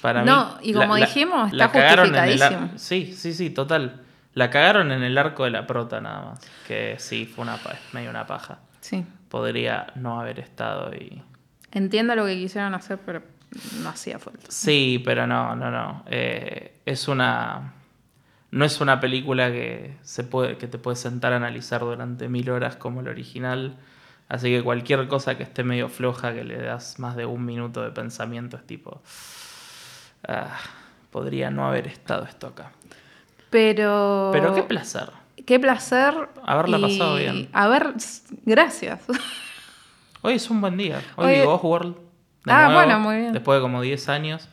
[0.00, 2.70] Para No, mí, y como dijimos, está el justificadísimo.
[2.76, 4.00] Sí, sí, sí, total.
[4.34, 6.40] La cagaron en el arco de la prota nada más.
[6.66, 7.58] Que sí, fue una
[7.92, 8.58] medio una paja.
[8.80, 9.04] Sí.
[9.28, 11.22] Podría no haber estado y.
[11.70, 13.22] Entiendo lo que quisieron hacer, pero
[13.82, 14.46] no hacía falta.
[14.48, 16.04] Sí, pero no, no, no.
[16.06, 17.74] Eh, es una.
[18.50, 22.50] No es una película que, se puede, que te puedes sentar a analizar durante mil
[22.50, 23.78] horas como el original.
[24.28, 27.82] Así que cualquier cosa que esté medio floja, que le das más de un minuto
[27.82, 29.02] de pensamiento, es tipo.
[30.28, 30.58] ah,
[31.10, 32.72] podría no haber estado esto acá.
[33.50, 34.30] Pero.
[34.32, 35.10] Pero qué placer.
[35.46, 36.14] Qué placer.
[36.44, 37.48] Haberla y- pasado bien.
[37.52, 37.94] A ver,
[38.44, 39.00] gracias.
[40.22, 41.02] Hoy es un buen día.
[41.16, 41.96] Hoy Ghost World.
[42.44, 43.32] De Ah, nuevo, bueno, muy bien.
[43.32, 44.48] Después de como 10 años.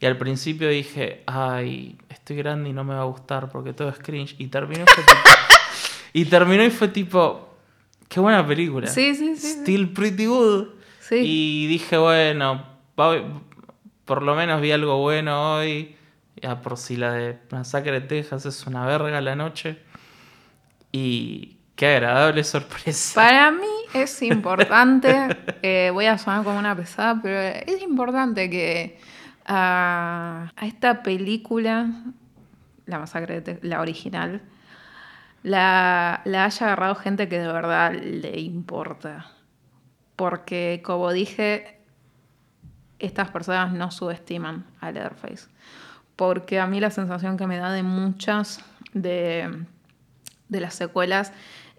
[0.00, 3.88] Y al principio dije, ay, estoy grande y no me va a gustar porque todo
[3.88, 4.34] es cringe.
[4.38, 5.20] Y terminó y fue tipo,
[6.12, 7.56] y terminó y fue tipo,
[8.08, 8.88] qué buena película.
[8.88, 9.60] Sí, sí, sí, sí.
[9.62, 10.68] Still pretty good.
[11.00, 11.16] Sí.
[11.22, 12.64] Y dije, bueno,
[14.04, 15.96] por lo menos vi algo bueno hoy.
[16.36, 19.78] Ya por si la de Masacre de Texas es una verga la noche.
[20.90, 23.20] Y qué agradable sorpresa.
[23.20, 28.98] Para mí es importante, eh, voy a sonar como una pesada, pero es importante que
[29.44, 31.90] a, a esta película,
[32.86, 34.42] la masacre, de la original,
[35.42, 39.26] la, la haya agarrado gente que de verdad le importa.
[40.14, 41.80] Porque, como dije,
[42.98, 45.48] estas personas no subestiman a Leatherface.
[46.14, 49.64] Porque a mí la sensación que me da de muchas de,
[50.48, 51.32] de las secuelas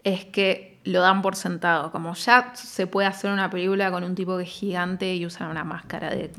[0.03, 1.91] es que lo dan por sentado.
[1.91, 5.49] Como ya se puede hacer una película con un tipo que es gigante y usa
[5.49, 6.31] una máscara de,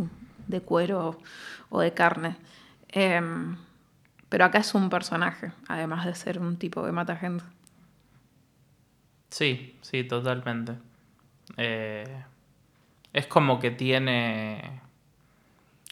[0.47, 1.19] de cuero
[1.71, 2.37] o de carne.
[2.89, 3.57] Em,
[4.29, 7.45] pero acá es un personaje, además de ser un tipo que mata gente.
[9.31, 10.75] Sí, sí, totalmente.
[11.57, 12.25] Eh,
[13.12, 14.81] es como que tiene.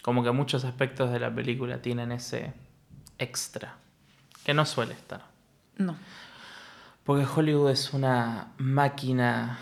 [0.03, 2.53] Como que muchos aspectos de la película tienen ese
[3.18, 3.77] extra.
[4.45, 5.25] Que no suele estar.
[5.79, 5.97] No.
[7.05, 9.59] Porque Hollywood es una máquina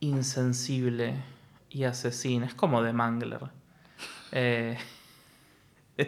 [0.00, 1.14] insensible
[1.70, 2.46] y asesina.
[2.46, 3.40] Es como The Mangler.
[4.32, 4.78] Eh,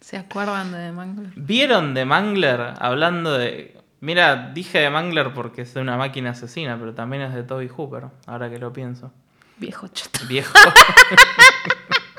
[0.00, 1.32] ¿Se acuerdan de The Mangler?
[1.36, 2.74] ¿Vieron The Mangler?
[2.78, 3.78] Hablando de.
[4.00, 7.68] Mira, dije The Mangler porque es de una máquina asesina, pero también es de Toby
[7.68, 9.12] Hooper, ahora que lo pienso.
[9.58, 10.20] Viejo chato.
[10.26, 10.52] Viejo.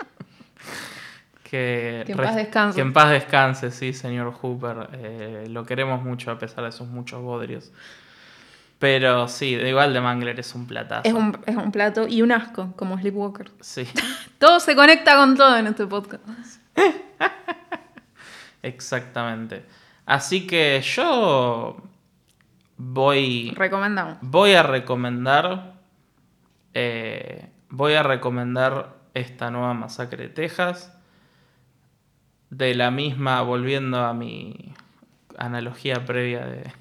[1.51, 2.75] que, Que en paz descanse.
[2.75, 4.87] Que en paz descanse, sí, señor Hooper.
[4.93, 7.73] Eh, lo queremos mucho a pesar de sus muchos bodrios.
[8.79, 11.01] Pero sí, igual The Mangler es un platazo.
[11.03, 13.51] Es un, es un plato y un asco, como Sleepwalker.
[13.59, 13.85] Sí,
[14.39, 16.23] Todo se conecta con todo en este podcast.
[18.63, 19.65] exactamente.
[20.05, 21.83] Así que yo
[22.77, 23.51] voy.
[23.57, 24.17] Recomendamos.
[24.21, 25.73] Voy a recomendar.
[26.73, 30.97] eh, voy a recomendar esta nueva masacre de Texas.
[32.51, 34.73] De la misma, volviendo a mi
[35.37, 36.71] analogía previa de,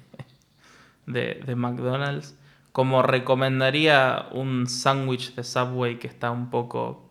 [1.07, 2.35] de, de McDonald's.
[2.71, 7.09] Como recomendaría un sándwich de Subway que está un poco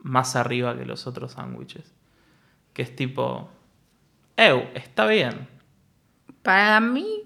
[0.00, 1.94] más arriba que los otros sándwiches.
[2.74, 3.48] Que es tipo.
[4.36, 4.68] ¡Ew!
[4.74, 5.48] Está bien.
[6.42, 7.22] Para mí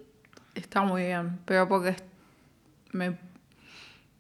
[0.55, 1.97] está muy bien, pero porque
[2.93, 3.19] me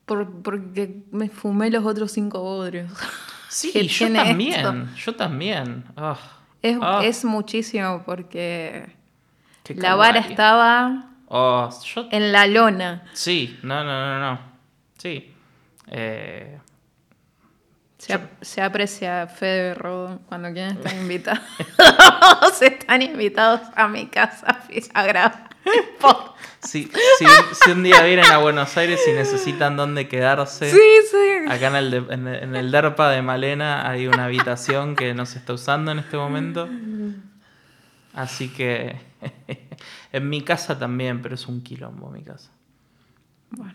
[0.04, 2.90] por- porque me fumé los otros cinco bodrios.
[3.52, 4.52] Sí, que yo tiene también.
[4.54, 4.74] esto.
[4.96, 5.84] Yo también.
[5.96, 6.16] Ah,
[6.62, 8.94] Es, ah, es muchísimo porque
[9.64, 13.04] qué la vara estaba Oh, yo- en la lona.
[13.12, 14.40] Sí, no, no, no, no.
[14.98, 15.32] Sí.
[15.88, 16.58] Eh,
[18.04, 19.76] Se, ap- se aprecia Fede
[20.26, 21.40] cuando quieren estar invitados.
[22.60, 24.58] están invitados a mi casa
[24.92, 25.50] a grabar.
[26.60, 27.24] si, si,
[27.64, 30.80] si un día vienen a Buenos Aires y necesitan dónde quedarse, Sí,
[31.12, 31.48] sí.
[31.48, 35.14] acá en el, de- en, el- en el DERPA de Malena hay una habitación que
[35.14, 36.68] no se está usando en este momento.
[38.14, 38.96] Así que
[40.12, 42.50] en mi casa también, pero es un quilombo mi casa.
[43.50, 43.74] Bueno.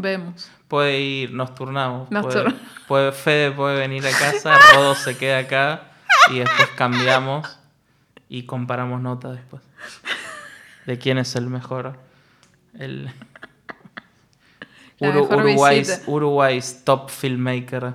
[0.00, 0.50] Vemos.
[0.68, 2.10] Puede ir, nos turnamos.
[2.10, 5.82] Nos puede, turn- puede- Fede puede venir a casa, Rodo se queda acá
[6.30, 7.58] y después cambiamos
[8.28, 9.62] y comparamos notas después.
[10.86, 11.98] De quién es el mejor.
[12.78, 13.10] El
[15.00, 15.28] Uru-
[16.06, 17.94] Uruguay's, top filmmaker.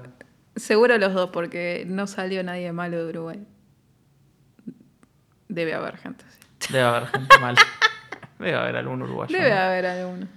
[0.55, 3.45] Seguro los dos, porque no salió nadie malo de Uruguay.
[5.47, 6.25] Debe haber gente.
[6.59, 6.73] sí.
[6.73, 7.61] Debe haber gente mala.
[8.39, 9.37] Debe haber algún uruguayo.
[9.37, 9.61] Debe ¿no?
[9.61, 10.27] haber alguno.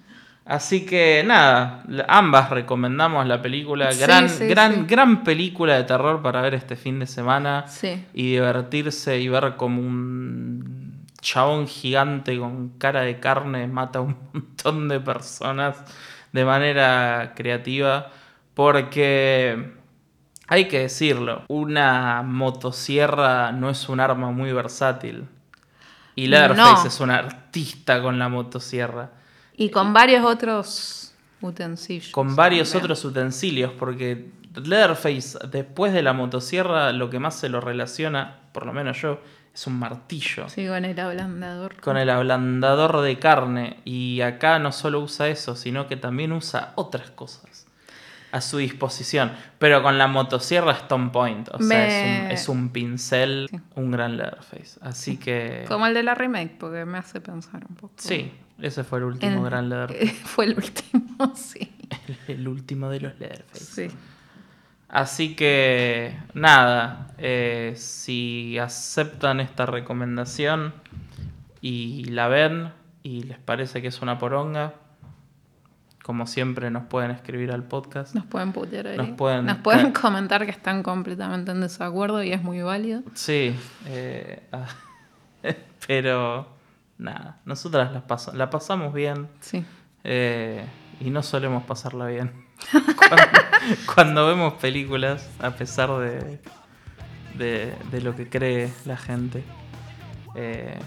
[0.49, 3.90] Así que nada, ambas recomendamos la película.
[3.92, 4.84] Gran, sí, gran, sí.
[4.86, 7.66] gran película de terror para ver este fin de semana.
[7.68, 8.07] Sí.
[8.14, 14.16] y divertirse y ver como un chabón gigante con cara de carne mata a un
[14.32, 15.76] montón de personas
[16.32, 18.11] de manera creativa
[18.55, 19.74] porque
[20.46, 25.26] hay que decirlo, una motosierra no es un arma muy versátil.
[26.14, 26.86] Y Leatherface No.
[26.86, 29.11] es un artista con la motosierra.
[29.59, 32.12] Y con varios otros utensilios.
[32.12, 32.84] Con varios también.
[32.84, 38.64] otros utensilios, porque Leatherface, después de la motosierra, lo que más se lo relaciona, por
[38.64, 39.20] lo menos yo,
[39.52, 40.48] es un martillo.
[40.48, 41.80] Sí, con el ablandador.
[41.80, 43.80] Con el ablandador de carne.
[43.84, 47.67] Y acá no solo usa eso, sino que también usa otras cosas
[48.33, 49.33] a su disposición.
[49.59, 51.49] Pero con la motosierra Stone Point.
[51.53, 53.61] O sea, es, un, es un pincel, Sí.
[53.76, 54.79] un gran Leatherface.
[54.83, 55.64] Así que.
[55.68, 57.95] Como el de la remake, porque me hace pensar un poco.
[57.97, 60.07] Sí, ese fue el último gran Leatherface.
[60.24, 61.72] Fue el último, sí.
[62.26, 63.89] El último de los Leatherface.
[63.89, 63.97] Sí.
[64.91, 70.72] Así que, nada, eh, si aceptan esta recomendación
[71.61, 72.72] y la ven
[73.03, 74.72] y les parece que es una poronga,
[76.09, 78.14] como siempre nos pueden escribir al podcast.
[78.14, 78.96] Nos pueden putear ahí.
[78.96, 83.02] Nos pueden- Nos pueden comentar que están completamente en desacuerdo y es muy válido.
[83.12, 83.54] Sí,
[83.84, 84.64] eh, ah,
[85.86, 86.48] pero
[86.96, 89.62] nada, nosotras la, pas- la pasamos bien Sí.
[90.02, 90.64] eh,
[90.98, 92.32] y no solemos pasarla bien.
[92.96, 93.22] cuando,
[93.94, 96.40] cuando vemos películas, a pesar de,
[97.36, 99.44] de, de lo que cree la gente,
[100.36, 100.78] eh,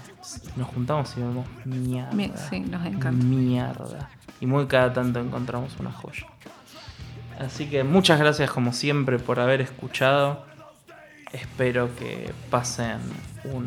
[0.56, 2.12] nos juntamos y vemos mierda.
[2.12, 3.10] Mi- sí, nos encanta.
[3.24, 4.10] Mierda.
[4.40, 6.26] Y muy cada tanto encontramos una joya.
[7.40, 10.44] Así que muchas gracias como siempre por haber escuchado.
[11.32, 12.98] Espero que pasen
[13.44, 13.64] un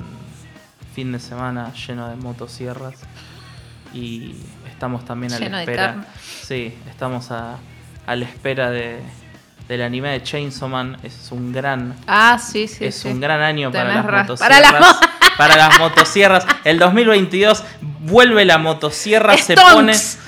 [0.93, 2.95] fin de semana lleno de motosierras.
[3.93, 4.36] Y
[4.68, 5.86] estamos también a la de espera.
[5.88, 6.06] carne.
[6.22, 7.58] Sí, estamos a,
[8.06, 8.99] a la espera de,
[9.68, 10.97] del anime de Chainsaw Man.
[11.03, 12.86] Es un gran Ah, sí, sí.
[12.86, 13.08] es sí.
[13.08, 14.99] un gran año para las, ra- motosierras, para las
[15.38, 16.46] para las motosierras.
[16.64, 17.64] El 2022
[18.02, 20.20] vuelve la motosierra, se pone est-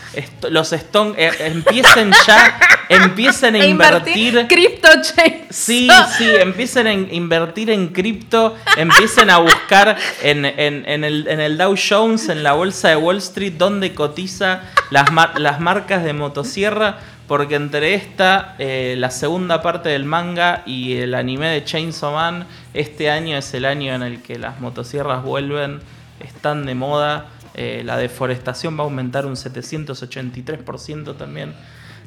[0.50, 4.48] los Stone eh, empiecen ya, empiecen a E invertir.
[4.48, 5.44] Crypto Chains.
[5.52, 5.88] Sí,
[6.18, 11.40] sí, empiecen a in- invertir en cripto, empiecen a buscar en, en- en el, en
[11.40, 16.04] el Dow Jones, en la bolsa de Wall Street, donde cotiza las, mar- las marcas
[16.04, 16.98] de motosierra,
[17.28, 22.48] porque entre esta, eh, la segunda parte del manga y el anime de Chainsaw Man,
[22.74, 25.82] este año es el año en el que las motosierras vuelven,
[26.22, 31.54] están de moda, eh, la deforestación va a aumentar un 783% también.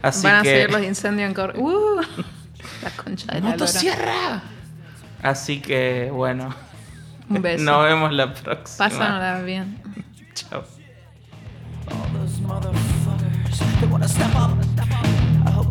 [0.01, 0.51] Así Van a que...
[0.51, 1.55] seguir los incendios en Cor...
[1.57, 2.01] Uh,
[2.83, 3.51] la concha de la.
[3.51, 4.43] ¡Motosierra!
[5.23, 6.55] Así que, bueno.
[7.29, 7.63] Un beso.
[7.71, 8.89] Nos vemos la próxima.
[8.89, 9.83] Pásanla bien.
[10.35, 10.65] Chao.